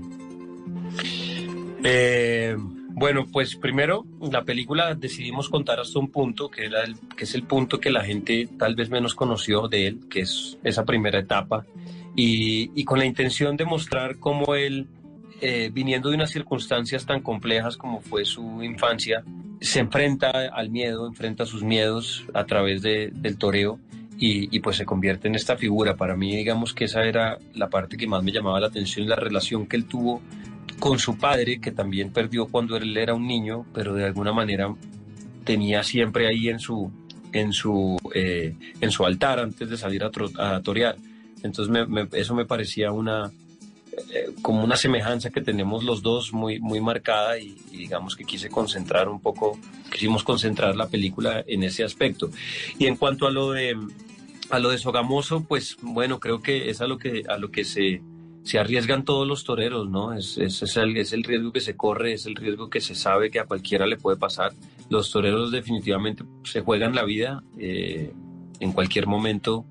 Eh, 1.82 2.56
bueno, 2.94 3.26
pues 3.26 3.56
primero 3.56 4.06
la 4.20 4.44
película 4.44 4.94
decidimos 4.94 5.48
contar 5.48 5.80
hasta 5.80 5.98
un 5.98 6.10
punto 6.10 6.48
que, 6.48 6.70
es 7.18 7.34
el 7.34 7.42
punto 7.42 7.80
que 7.80 7.90
la 7.90 8.04
gente 8.04 8.48
tal 8.56 8.76
vez 8.76 8.88
menos 8.88 9.16
conoció 9.16 9.66
de 9.66 9.88
él, 9.88 10.00
que 10.08 10.20
es 10.20 10.58
esa 10.62 10.84
primera 10.84 11.18
etapa, 11.18 11.66
y, 12.14 12.84
con 12.84 13.00
la 13.00 13.04
intención 13.04 13.56
de 13.56 13.64
mostrar 13.64 14.18
cómo 14.18 14.54
él, 14.54 14.86
eh, 15.40 15.70
viniendo 15.72 16.10
de 16.10 16.14
unas 16.14 16.30
circunstancias 16.30 17.04
tan 17.04 17.20
complejas 17.20 17.76
como 17.76 18.00
fue 18.00 18.24
su 18.24 18.62
infancia, 18.62 19.24
se 19.60 19.80
enfrenta 19.80 20.30
al 20.52 20.70
miedo, 20.70 21.08
enfrenta 21.08 21.46
sus 21.46 21.64
miedos 21.64 22.24
a 22.32 22.44
través 22.44 22.82
del 22.82 23.38
toreo 23.38 23.80
y, 24.16 24.60
pues 24.60 24.76
se 24.76 24.86
convierte 24.86 25.26
en 25.26 25.34
esta 25.34 25.56
figura. 25.56 25.96
Para 25.96 26.16
mí, 26.16 26.36
digamos 26.36 26.72
que 26.72 26.84
esa 26.84 27.02
era 27.02 27.38
la 27.54 27.68
parte 27.68 27.96
que 27.96 28.06
más 28.06 28.22
me 28.22 28.30
llamaba 28.30 28.60
la 28.60 28.68
atención, 28.68 29.08
la 29.08 29.16
relación 29.16 29.66
que 29.66 29.76
él 29.76 29.86
tuvo 29.86 30.22
con 30.84 30.98
su 30.98 31.16
padre, 31.16 31.62
que 31.62 31.72
también 31.72 32.12
perdió 32.12 32.44
cuando 32.44 32.76
él 32.76 32.94
era 32.98 33.14
un 33.14 33.26
niño, 33.26 33.64
pero 33.72 33.94
de 33.94 34.04
alguna 34.04 34.34
manera 34.34 34.74
tenía 35.42 35.82
siempre 35.82 36.26
ahí 36.26 36.50
en 36.50 36.58
su, 36.58 36.92
en 37.32 37.54
su, 37.54 37.96
eh, 38.14 38.54
en 38.82 38.90
su 38.90 39.06
altar 39.06 39.38
antes 39.40 39.70
de 39.70 39.78
salir 39.78 40.04
a, 40.04 40.10
a 40.36 40.60
torear. 40.60 40.96
Entonces 41.42 41.74
eso 42.12 42.34
me 42.34 42.44
parecía 42.44 42.92
una, 42.92 43.32
eh, 44.12 44.34
como 44.42 44.62
una 44.62 44.76
semejanza 44.76 45.30
que 45.30 45.40
tenemos 45.40 45.84
los 45.84 46.02
dos 46.02 46.34
muy, 46.34 46.60
muy 46.60 46.82
marcada 46.82 47.38
y, 47.38 47.56
digamos 47.72 48.14
que 48.14 48.24
quise 48.24 48.50
concentrar 48.50 49.08
un 49.08 49.22
poco, 49.22 49.58
quisimos 49.90 50.22
concentrar 50.22 50.76
la 50.76 50.88
película 50.88 51.42
en 51.46 51.62
ese 51.62 51.82
aspecto. 51.82 52.28
Y 52.78 52.88
en 52.88 52.96
cuanto 52.96 53.26
a 53.26 53.30
lo 53.30 53.52
de, 53.52 53.74
a 54.50 54.58
lo 54.58 54.68
de 54.68 54.76
Sogamoso, 54.76 55.44
pues 55.44 55.78
bueno, 55.80 56.20
creo 56.20 56.42
que 56.42 56.68
es 56.68 56.82
a 56.82 56.86
lo 56.86 56.98
que, 56.98 57.22
a 57.26 57.38
lo 57.38 57.50
que 57.50 57.64
se, 57.64 58.02
se 58.44 58.58
arriesgan 58.58 59.04
todos 59.04 59.26
los 59.26 59.42
toreros, 59.42 59.88
¿no? 59.88 60.12
Es, 60.12 60.36
el, 60.36 60.96
es, 60.96 61.12
el, 61.12 61.24
riesgo 61.24 61.50
que 61.50 61.60
se 61.60 61.76
corre, 61.76 62.12
es 62.12 62.26
el 62.26 62.36
riesgo 62.36 62.68
que 62.68 62.80
se 62.80 62.94
sabe 62.94 63.30
que 63.30 63.40
a 63.40 63.46
cualquiera 63.46 63.86
le 63.86 63.96
puede 63.96 64.18
pasar. 64.18 64.52
Los 64.90 65.10
toreros 65.10 65.50
definitivamente 65.50 66.24
se 66.44 66.60
juegan 66.60 66.94
la 66.94 67.04
vida 67.04 67.42
eh, 67.58 68.12
en 68.60 68.72
cualquier 68.72 69.06
momento 69.06 69.64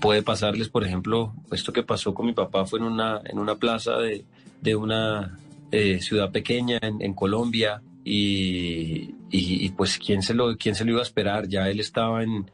puede 0.00 0.22
pasarles, 0.22 0.68
por 0.68 0.84
ejemplo, 0.84 1.34
esto 1.52 1.72
que 1.72 1.82
pasó 1.82 2.14
con 2.14 2.26
mi 2.26 2.32
papá 2.32 2.66
fue 2.66 2.78
en 2.78 2.86
una, 2.86 3.20
en 3.24 3.38
una 3.38 3.56
plaza 3.56 3.98
de, 3.98 4.24
de 4.60 4.76
una 4.76 5.38
eh, 5.70 6.00
ciudad 6.00 6.32
pequeña 6.32 6.78
en, 6.82 7.14
Colombia 7.14 7.82
y, 8.04 9.14
y, 9.30 9.68
pues 9.70 9.98
¿quién 9.98 10.22
se, 10.22 10.34
lo, 10.34 10.56
quién 10.56 10.74
se 10.74 10.84
lo 10.84 10.92
iba 10.92 11.00
a 11.00 11.04
esperar, 11.04 11.48
ya 11.48 11.68
él 11.68 11.80
estaba 11.80 12.22
en, 12.22 12.50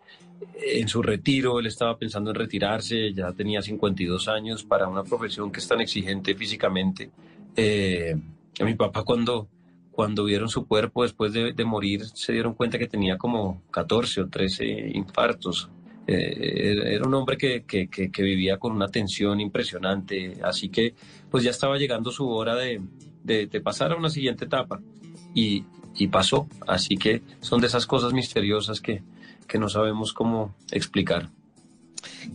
en 0.61 0.88
su 0.88 1.02
retiro, 1.02 1.58
él 1.58 1.66
estaba 1.66 1.96
pensando 1.99 2.30
en 2.30 2.37
retirarse, 2.37 3.12
ya 3.12 3.32
tenía 3.32 3.62
52 3.62 4.28
años 4.28 4.64
para 4.64 4.88
una 4.88 5.04
profesión 5.04 5.50
que 5.50 5.61
es 5.61 5.68
tan 5.68 5.80
exigente 5.80 6.34
físicamente. 6.34 7.11
Eh, 7.56 8.16
mi 8.61 8.75
papá 8.75 9.02
cuando, 9.02 9.49
cuando 9.90 10.25
vieron 10.25 10.49
su 10.49 10.66
cuerpo 10.66 11.02
después 11.02 11.32
de, 11.32 11.52
de, 11.52 11.64
morir 11.64 12.04
se 12.06 12.32
dieron 12.32 12.54
cuenta 12.54 12.78
que 12.78 12.87
tenía 12.87 13.18
como 13.18 13.62
14 13.70 14.22
o 14.22 14.28
13 14.28 14.92
infartos 14.94 15.70
eh, 16.06 16.94
era 16.94 17.06
un 17.06 17.14
hombre 17.14 17.37
que, 17.37 17.64
que, 17.64 18.22
vivía 18.22 18.58
con 18.58 18.72
una 18.72 18.88
tensión 18.88 19.40
impresionante, 19.40 20.37
así 20.42 20.68
que 20.68 20.94
pues 21.30 21.44
ya 21.44 21.50
estaba 21.50 21.78
llegando 21.78 22.11
su 22.11 22.28
hora 22.28 22.56
de, 22.56 22.80
pasar 23.62 23.92
a 23.92 23.96
una 23.96 24.11
siguiente 24.11 24.46
etapa 24.46 24.80
y, 25.34 25.64
pasó, 26.11 26.49
así 26.66 26.96
que 26.96 27.22
son 27.40 27.61
de 27.61 27.68
esas 27.68 27.87
cosas 27.87 28.12
misteriosas 28.12 28.80
que, 28.80 29.02
que 29.46 29.58
no 29.58 29.68
sabemos 29.68 30.12
cómo 30.12 30.54
explicar. 30.70 31.30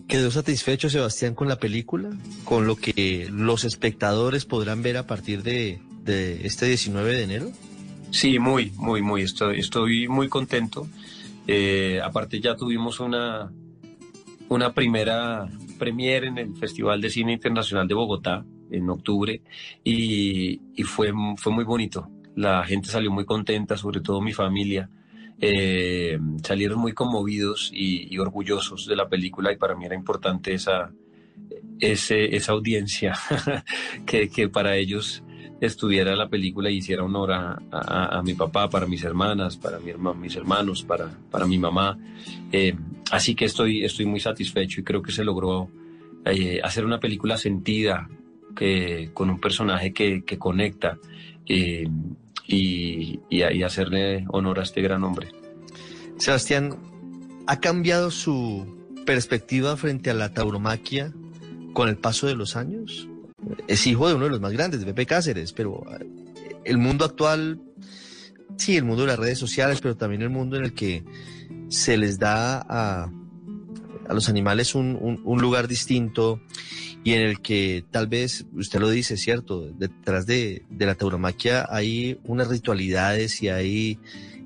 ¿Quedó 0.07 0.31
satisfecho 0.31 0.89
Sebastián 0.89 1.35
con 1.35 1.47
la 1.47 1.59
película? 1.59 2.09
¿Con 2.43 2.67
lo 2.67 2.75
que 2.75 3.27
los 3.31 3.63
espectadores 3.63 4.45
podrán 4.45 4.81
ver 4.81 4.97
a 4.97 5.07
partir 5.07 5.43
de, 5.43 5.79
este 6.43 6.67
19 6.67 7.13
de 7.13 7.23
enero? 7.23 7.51
Sí, 8.11 8.39
muy, 8.39 8.71
muy, 8.75 9.01
muy. 9.01 9.23
Estoy, 9.23 9.59
estoy 9.59 10.07
muy 10.07 10.29
contento. 10.29 10.87
Eh, 11.45 11.99
aparte 12.03 12.39
ya 12.39 12.55
tuvimos 12.55 12.99
una, 12.99 13.51
una 14.49 14.73
primera 14.73 15.49
premiere 15.77 16.27
en 16.27 16.37
el 16.37 16.55
Festival 16.55 17.01
de 17.01 17.09
Cine 17.09 17.33
Internacional 17.33 17.87
de 17.87 17.93
Bogotá 17.93 18.45
en 18.71 18.89
octubre 18.89 19.41
y, 19.83 20.59
fue, 20.83 21.11
fue 21.37 21.53
muy 21.53 21.63
bonito. 21.63 22.09
La 22.35 22.63
gente 22.63 22.89
salió 22.89 23.11
muy 23.11 23.25
contenta, 23.25 23.77
sobre 23.77 24.01
todo 24.01 24.21
mi 24.21 24.33
familia. 24.33 24.89
Eh, 25.39 26.19
salieron 26.43 26.79
muy 26.79 26.93
conmovidos 26.93 27.71
y, 27.73 28.17
orgullosos 28.17 28.87
de 28.87 28.95
la 28.95 29.07
película 29.07 29.51
y 29.51 29.57
para 29.57 29.75
mí 29.75 29.85
era 29.85 29.95
importante 29.95 30.53
esa, 30.53 30.91
esa 31.79 32.51
audiencia 32.51 33.15
que, 34.05 34.29
que 34.29 34.49
para 34.49 34.75
ellos 34.77 35.23
estuviera 35.61 36.15
la 36.15 36.29
película 36.29 36.69
y 36.69 36.77
hiciera 36.77 37.03
honor 37.03 37.31
a, 37.31 37.59
a, 37.71 38.21
mi 38.23 38.33
papá, 38.33 38.69
para 38.69 38.85
mis 38.85 39.03
hermanas, 39.03 39.57
para 39.57 39.79
mi 39.79 39.91
mis 40.19 40.35
hermanos, 40.35 40.83
para, 40.83 41.09
para 41.31 41.45
mi 41.45 41.57
mamá. 41.57 41.97
Eh, 42.51 42.75
así 43.11 43.35
que 43.35 43.45
estoy, 43.45 43.83
estoy 43.83 44.05
muy 44.05 44.19
satisfecho 44.19 44.81
y 44.81 44.83
creo 44.83 45.01
que 45.01 45.11
se 45.11 45.23
logró 45.23 45.69
eh, 46.25 46.59
hacer 46.63 46.85
una 46.85 46.99
película 46.99 47.37
sentida, 47.37 48.09
que, 48.55 49.11
con 49.13 49.29
un 49.29 49.39
personaje 49.39 49.93
que, 49.93 50.23
que 50.23 50.37
conecta 50.37 50.97
eh, 51.45 51.87
y, 52.47 53.19
y, 53.29 53.63
hacerle 53.63 54.25
honor 54.29 54.59
a 54.59 54.63
este 54.63 54.81
gran 54.81 55.03
hombre. 55.03 55.27
Sebastián, 56.17 56.77
¿ha 57.45 57.59
cambiado 57.59 58.09
su 58.09 58.87
perspectiva 59.05 59.75
frente 59.77 60.09
a 60.09 60.13
la 60.13 60.33
tauromaquia 60.33 61.13
con 61.73 61.89
el 61.89 61.97
paso 61.97 62.27
de 62.27 62.35
los 62.35 62.55
años? 62.55 63.07
es 63.67 63.87
hijo 63.87 64.07
de 64.07 64.15
uno 64.15 64.25
de 64.25 64.31
los 64.31 64.41
más 64.41 64.51
grandes, 64.51 64.79
de 64.79 64.85
Pepe 64.87 65.05
Cáceres, 65.05 65.53
pero 65.53 65.83
eh, 65.99 66.05
el 66.65 66.77
mundo 66.77 67.05
actual, 67.05 67.61
sí, 68.57 68.77
el 68.77 68.83
mundo 68.83 69.03
de 69.03 69.09
las 69.09 69.19
redes 69.19 69.37
sociales, 69.37 69.79
pero 69.81 69.95
también 69.95 70.21
el 70.21 70.29
mundo 70.29 70.57
en 70.57 70.65
el 70.65 70.73
que 70.73 71.03
se 71.69 71.97
les 71.97 72.17
da 72.19 72.65
a, 72.67 73.11
a 74.07 74.13
los 74.13 74.29
animales 74.29 74.75
un, 74.75 75.21
un, 75.23 75.41
lugar 75.41 75.67
distinto 75.67 76.41
y 77.03 77.13
en 77.13 77.21
el 77.21 77.41
que 77.41 77.83
tal 77.91 78.07
vez, 78.07 78.45
usted 78.53 78.79
lo 78.79 78.89
dice, 78.89 79.17
cierto, 79.17 79.69
detrás 79.77 80.25
de, 80.25 80.63
de 80.69 80.85
la 80.85 80.95
tauromaquia 80.95 81.67
hay 81.69 82.19
unas 82.23 82.47
ritualidades 82.47 83.41
y 83.41 83.49
hay 83.49 83.99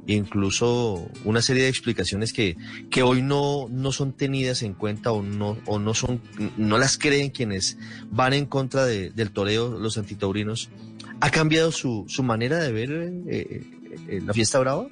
incluso 0.07 1.09
una 1.25 1.41
serie 1.41 1.63
de 1.63 1.69
explicaciones 1.69 2.33
que, 2.33 2.57
que 2.89 3.03
hoy 3.03 3.21
no, 3.21 3.67
no 3.69 3.91
son 3.91 4.13
tenidas 4.13 4.63
en 4.63 4.73
cuenta 4.73 5.11
o 5.11 5.21
no, 5.21 5.57
o 5.65 5.79
no 5.79 5.93
son, 5.93 6.21
no 6.57 6.77
las 6.77 6.97
creen 6.97 7.29
quienes 7.29 7.77
van 8.09 8.33
en 8.33 8.45
contra 8.45 8.85
del 8.85 9.31
toreo, 9.31 9.77
los 9.79 9.97
antitaurinos. 9.97 10.69
¿Ha 11.19 11.29
cambiado 11.29 11.71
su, 11.71 12.05
su 12.07 12.23
manera 12.23 12.57
de 12.57 12.71
ver 12.71 12.91
eh, 13.27 13.63
eh, 14.07 14.21
la 14.25 14.33
fiesta 14.33 14.59
brava? 14.59 14.87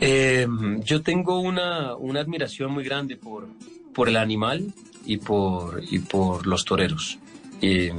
Eh, 0.00 0.46
yo 0.84 1.02
tengo 1.02 1.40
una, 1.40 1.94
una, 1.94 2.20
admiración 2.20 2.72
muy 2.72 2.84
grande 2.84 3.16
por, 3.16 3.48
por 3.94 4.08
el 4.08 4.16
animal 4.16 4.72
y 5.06 5.18
por, 5.18 5.82
y 5.90 6.00
por 6.00 6.46
los 6.46 6.64
toreros. 6.64 7.18
y, 7.60 7.90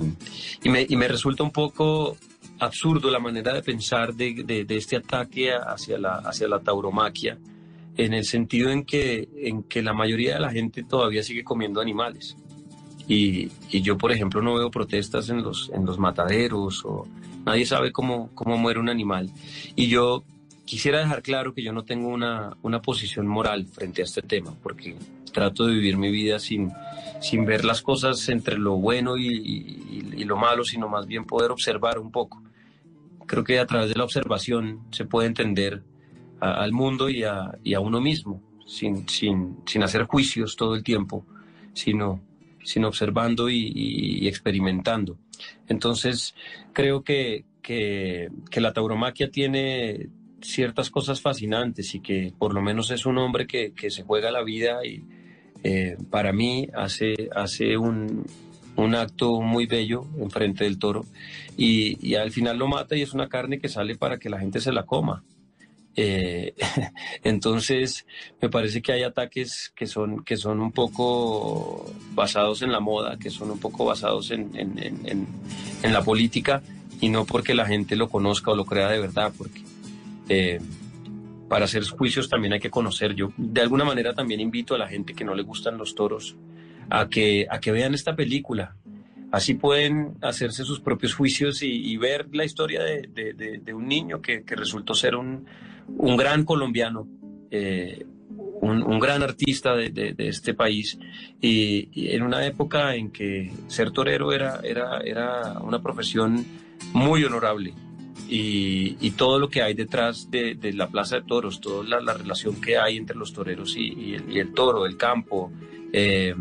me, 0.70 0.86
y 0.88 0.96
me 0.96 1.08
resulta 1.08 1.44
un 1.44 1.52
poco 1.52 2.18
absurdo 2.60 3.12
la 3.12 3.20
manera 3.20 3.54
de 3.54 3.62
pensar 3.62 4.14
de, 4.14 4.66
este 4.70 4.98
ataque 4.98 5.54
hacia 5.54 5.98
la, 5.98 6.16
hacia 6.16 6.48
la 6.48 6.60
tauromaquia, 6.60 7.38
en 7.98 8.14
el 8.14 8.26
sentido 8.26 8.70
en 8.72 8.84
que, 8.84 9.30
en 9.38 9.64
que 9.64 9.82
la 9.82 9.94
mayoría 9.94 10.36
de 10.36 10.42
la 10.42 10.52
gente 10.52 10.84
todavía 10.84 11.24
sigue 11.24 11.44
comiendo 11.44 11.82
animales. 11.82 12.36
Y, 13.08 13.52
yo, 13.82 13.98
por 13.98 14.12
ejemplo, 14.12 14.42
no 14.42 14.56
veo 14.56 14.72
protestas 14.72 15.30
en 15.30 15.44
los, 15.44 15.70
en 15.74 15.86
los 15.86 16.00
mataderos 16.00 16.84
o 16.86 17.08
nadie 17.46 17.66
sabe 17.66 17.92
cómo, 17.92 18.32
cómo 18.34 18.58
muere 18.58 18.80
un 18.80 18.90
animal. 18.90 19.30
Y 19.76 19.88
yo 19.88 20.24
quisiera 20.66 21.00
dejar 21.00 21.22
claro 21.22 21.54
que 21.54 21.64
yo 21.64 21.72
no 21.72 21.86
tengo 21.86 22.10
una, 22.10 22.58
una 22.62 22.82
posición 22.82 23.28
moral 23.28 23.68
frente 23.68 24.02
a 24.02 24.06
este 24.06 24.22
tema, 24.22 24.54
porque 24.62 24.96
trato 25.32 25.68
de 25.68 25.74
vivir 25.74 25.98
mi 25.98 26.12
vida 26.12 26.40
sin, 26.40 26.72
sin 27.22 27.46
ver 27.46 27.66
las 27.66 27.82
cosas 27.82 28.28
entre 28.30 28.58
lo 28.58 28.78
bueno 28.78 29.18
y, 29.18 30.24
lo 30.24 30.38
malo, 30.38 30.64
sino 30.64 30.90
más 30.90 31.06
bien 31.06 31.26
poder 31.26 31.52
observar 31.52 32.00
un 32.00 32.12
poco. 32.12 32.42
Creo 33.28 33.44
que 33.44 33.60
a 33.60 33.68
través 33.68 33.90
de 33.90 33.96
la 33.96 34.04
observación 34.04 34.80
se 34.92 35.06
puede 35.06 35.28
entender 35.28 35.84
al 36.40 36.72
mundo 36.72 37.10
y 37.10 37.24
a, 37.24 37.80
uno 37.80 38.02
mismo, 38.02 38.42
sin, 38.66 39.08
sin, 39.08 39.58
sin, 39.68 39.84
hacer 39.84 40.06
juicios 40.06 40.56
todo 40.56 40.74
el 40.74 40.84
tiempo, 40.84 41.26
sino, 41.74 42.22
sino 42.64 42.88
observando 42.88 43.50
y, 43.50 44.28
experimentando. 44.28 45.18
Entonces, 45.68 46.34
creo 46.74 47.04
que, 47.04 47.46
que, 47.62 48.30
que 48.50 48.62
la 48.62 48.74
tauromaquia 48.74 49.30
tiene 49.30 50.10
ciertas 50.42 50.90
cosas 50.90 51.22
fascinantes 51.22 51.96
y 51.96 52.00
que 52.00 52.34
por 52.38 52.54
lo 52.54 52.62
menos 52.62 52.92
es 52.92 53.06
un 53.06 53.18
hombre 53.18 53.48
que, 53.48 53.74
que 53.74 53.90
se 53.90 54.04
juega 54.04 54.32
la 54.32 54.44
vida 54.44 54.86
y, 54.86 55.04
eh, 55.68 55.98
para 56.12 56.32
mí 56.32 56.68
hace, 56.76 57.28
hace 57.36 57.76
un, 57.76 58.24
un, 58.76 58.94
acto 58.94 59.42
muy 59.42 59.66
bello 59.66 60.06
enfrente 60.20 60.64
del 60.64 60.78
toro 60.78 61.08
y, 61.58 62.14
al 62.14 62.32
final 62.32 62.60
lo 62.60 62.68
mata 62.68 62.96
y 62.96 63.02
es 63.02 63.14
una 63.14 63.30
carne 63.30 63.58
que 63.58 63.68
sale 63.68 63.96
para 63.96 64.20
que 64.20 64.30
la 64.30 64.40
gente 64.40 64.62
se 64.62 64.72
la 64.72 64.84
coma. 64.84 65.24
Eh, 65.96 66.54
entonces, 67.24 68.06
me 68.40 68.48
parece 68.48 68.84
que 68.84 68.92
hay 68.92 69.02
ataques 69.02 69.74
que 69.76 69.88
son, 69.88 70.24
que 70.24 70.38
son 70.38 70.60
un 70.60 70.72
poco 70.72 71.92
basados 72.12 72.62
en 72.62 72.72
la 72.72 72.80
moda, 72.80 73.18
que 73.18 73.32
son 73.32 73.50
un 73.50 73.60
poco 73.60 73.86
basados 73.86 74.30
en, 74.30 74.52
en, 74.56 74.78
en, 74.78 75.28
en 75.82 75.94
la 75.94 76.04
política 76.04 76.62
y 77.02 77.10
no 77.10 77.26
porque 77.26 77.56
la 77.56 77.66
gente 77.66 77.96
lo 77.96 78.08
conozca 78.08 78.52
o 78.52 78.56
lo 78.56 78.66
crea 78.66 78.90
de 78.90 79.00
verdad, 79.00 79.34
porque 79.36 79.64
eh, 80.30 80.60
para 81.48 81.66
hacer 81.66 81.84
juicios 81.84 82.30
también 82.30 82.54
hay 82.54 82.60
que 82.60 82.70
conocer. 82.70 83.14
Yo 83.16 83.32
de 83.38 83.62
alguna 83.62 83.86
manera 83.86 84.14
también 84.14 84.40
invito 84.40 84.76
a 84.76 84.78
la 84.78 84.88
gente 84.88 85.14
que 85.14 85.24
no 85.24 85.36
le 85.36 85.44
gustan 85.44 85.78
los 85.78 85.96
toros 85.96 86.36
a 86.90 87.08
que, 87.10 87.48
a 87.50 87.60
que 87.60 87.72
vean 87.72 87.94
esta 87.94 88.16
película. 88.16 88.76
Así 89.32 89.54
pueden 89.54 90.16
hacerse 90.22 90.64
sus 90.64 90.80
propios 90.80 91.14
juicios 91.14 91.62
y, 91.62 91.98
ver 91.98 92.28
la 92.32 92.46
historia 92.46 92.82
de, 92.84 93.74
un 93.74 93.88
niño 93.88 94.22
que, 94.22 94.44
resultó 94.48 94.94
ser 94.94 95.16
un, 95.16 95.46
gran 96.16 96.46
colombiano, 96.46 97.08
eh, 97.52 98.06
un, 98.62 99.00
gran 99.00 99.24
artista 99.24 99.76
de, 99.76 100.16
este 100.18 100.54
país 100.54 100.98
y, 101.42 101.90
en 102.16 102.24
una 102.24 102.46
época 102.46 102.96
en 102.96 103.12
que 103.12 103.52
ser 103.68 103.92
torero 103.92 104.32
era, 104.32 104.62
era, 104.64 105.02
era 105.02 105.60
una 105.60 105.82
profesión 105.82 106.46
muy 106.94 107.24
honorable 107.26 107.74
y, 108.28 109.12
todo 109.12 109.40
lo 109.40 109.50
que 109.50 109.62
hay 109.62 109.74
detrás 109.74 110.30
de, 110.32 110.58
la 110.74 110.88
Plaza 110.88 111.18
de 111.18 111.24
Toros, 111.24 111.62
toda 111.62 112.02
la, 112.02 112.14
relación 112.14 112.60
que 112.60 112.78
hay 112.78 112.98
entre 112.98 113.16
los 113.16 113.34
toreros 113.34 113.76
y, 113.78 114.16
el, 114.16 114.54
toro, 114.54 114.86
el 114.86 114.98
campo. 114.98 115.52
Eh, 115.94 116.36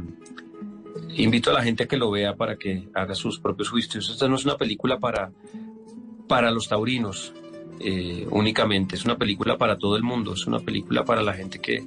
invito 1.17 1.51
a 1.51 1.55
la 1.55 1.63
gente 1.63 1.85
a 1.85 1.87
que 1.87 1.97
lo 1.97 2.11
vea 2.11 2.35
para 2.35 2.57
que 2.57 2.89
haga 2.95 3.15
sus 3.15 3.39
propios 3.39 3.69
juicios. 3.69 4.09
Esta 4.09 4.29
no 4.29 4.37
es 4.37 4.45
una 4.45 4.57
película 4.57 4.99
para, 4.99 5.31
para 6.27 6.51
los 6.51 6.69
taurinos 6.69 7.35
eh, 7.81 8.27
únicamente, 8.31 8.97
es 8.97 9.05
una 9.05 9.19
película 9.19 9.59
para 9.59 9.77
todo 9.77 9.97
el 9.97 10.03
mundo, 10.03 10.35
es 10.35 10.47
una 10.47 10.61
película 10.61 11.05
para 11.05 11.23
la 11.23 11.35
gente 11.35 11.59
que, 11.59 11.85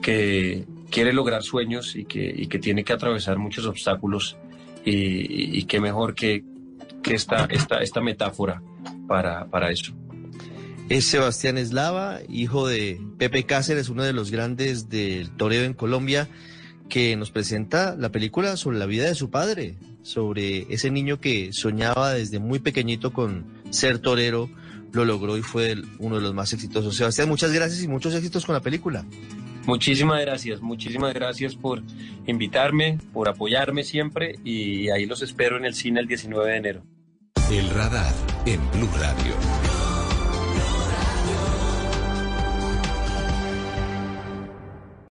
que 0.00 0.64
quiere 0.90 1.12
lograr 1.12 1.42
sueños 1.42 1.96
y 1.96 2.04
que, 2.04 2.46
que 2.48 2.58
tiene 2.58 2.84
que 2.84 2.92
atravesar 2.92 3.36
muchos 3.38 3.66
obstáculos 3.66 4.36
y, 4.84 5.64
qué 5.64 5.80
mejor 5.80 6.14
que, 6.14 6.44
que 7.02 7.14
esta, 7.14 7.44
esta, 7.50 7.80
esta 7.80 8.00
metáfora 8.00 8.62
para, 9.08 9.46
para 9.46 9.72
eso. 9.72 9.92
Es 10.88 11.06
Sebastián 11.06 11.58
Eslava, 11.58 12.20
hijo 12.28 12.68
de 12.68 13.00
Pepe 13.18 13.42
Cáceres, 13.44 13.88
uno 13.88 14.04
de 14.04 14.12
los 14.12 14.30
grandes 14.30 14.88
del 14.88 15.30
toreo 15.30 15.64
en 15.64 15.74
Colombia, 15.74 16.28
que 16.88 17.16
nos 17.16 17.30
presenta 17.30 17.96
la 17.96 18.10
película 18.10 18.56
sobre 18.56 18.78
la 18.78 18.86
vida 18.86 19.06
de 19.06 19.14
su 19.14 19.30
padre, 19.30 19.74
sobre 20.02 20.72
ese 20.72 20.90
niño 20.90 21.20
que 21.20 21.52
soñaba 21.52 22.14
desde 22.14 22.38
muy 22.38 22.60
pequeñito 22.60 23.12
con 23.12 23.44
ser 23.70 23.98
torero, 23.98 24.48
lo 24.92 25.04
logró 25.04 25.36
y 25.36 25.42
fue 25.42 25.76
uno 25.98 26.16
de 26.16 26.22
los 26.22 26.32
más 26.32 26.52
exitosos. 26.54 26.96
Sebastián, 26.96 27.28
muchas 27.28 27.52
gracias 27.52 27.82
y 27.82 27.88
muchos 27.88 28.14
éxitos 28.14 28.46
con 28.46 28.54
la 28.54 28.60
película. 28.60 29.04
Muchísimas 29.66 30.22
gracias, 30.22 30.62
muchísimas 30.62 31.12
gracias 31.12 31.54
por 31.54 31.82
invitarme, 32.26 32.98
por 33.12 33.28
apoyarme 33.28 33.84
siempre 33.84 34.36
y 34.42 34.88
ahí 34.88 35.04
los 35.04 35.20
espero 35.20 35.58
en 35.58 35.66
el 35.66 35.74
cine 35.74 36.00
el 36.00 36.06
19 36.06 36.50
de 36.50 36.56
enero. 36.56 36.82
El 37.50 37.70
radar 37.70 38.12
en 38.44 38.60
Blue 38.72 38.90
Radio. 38.98 39.67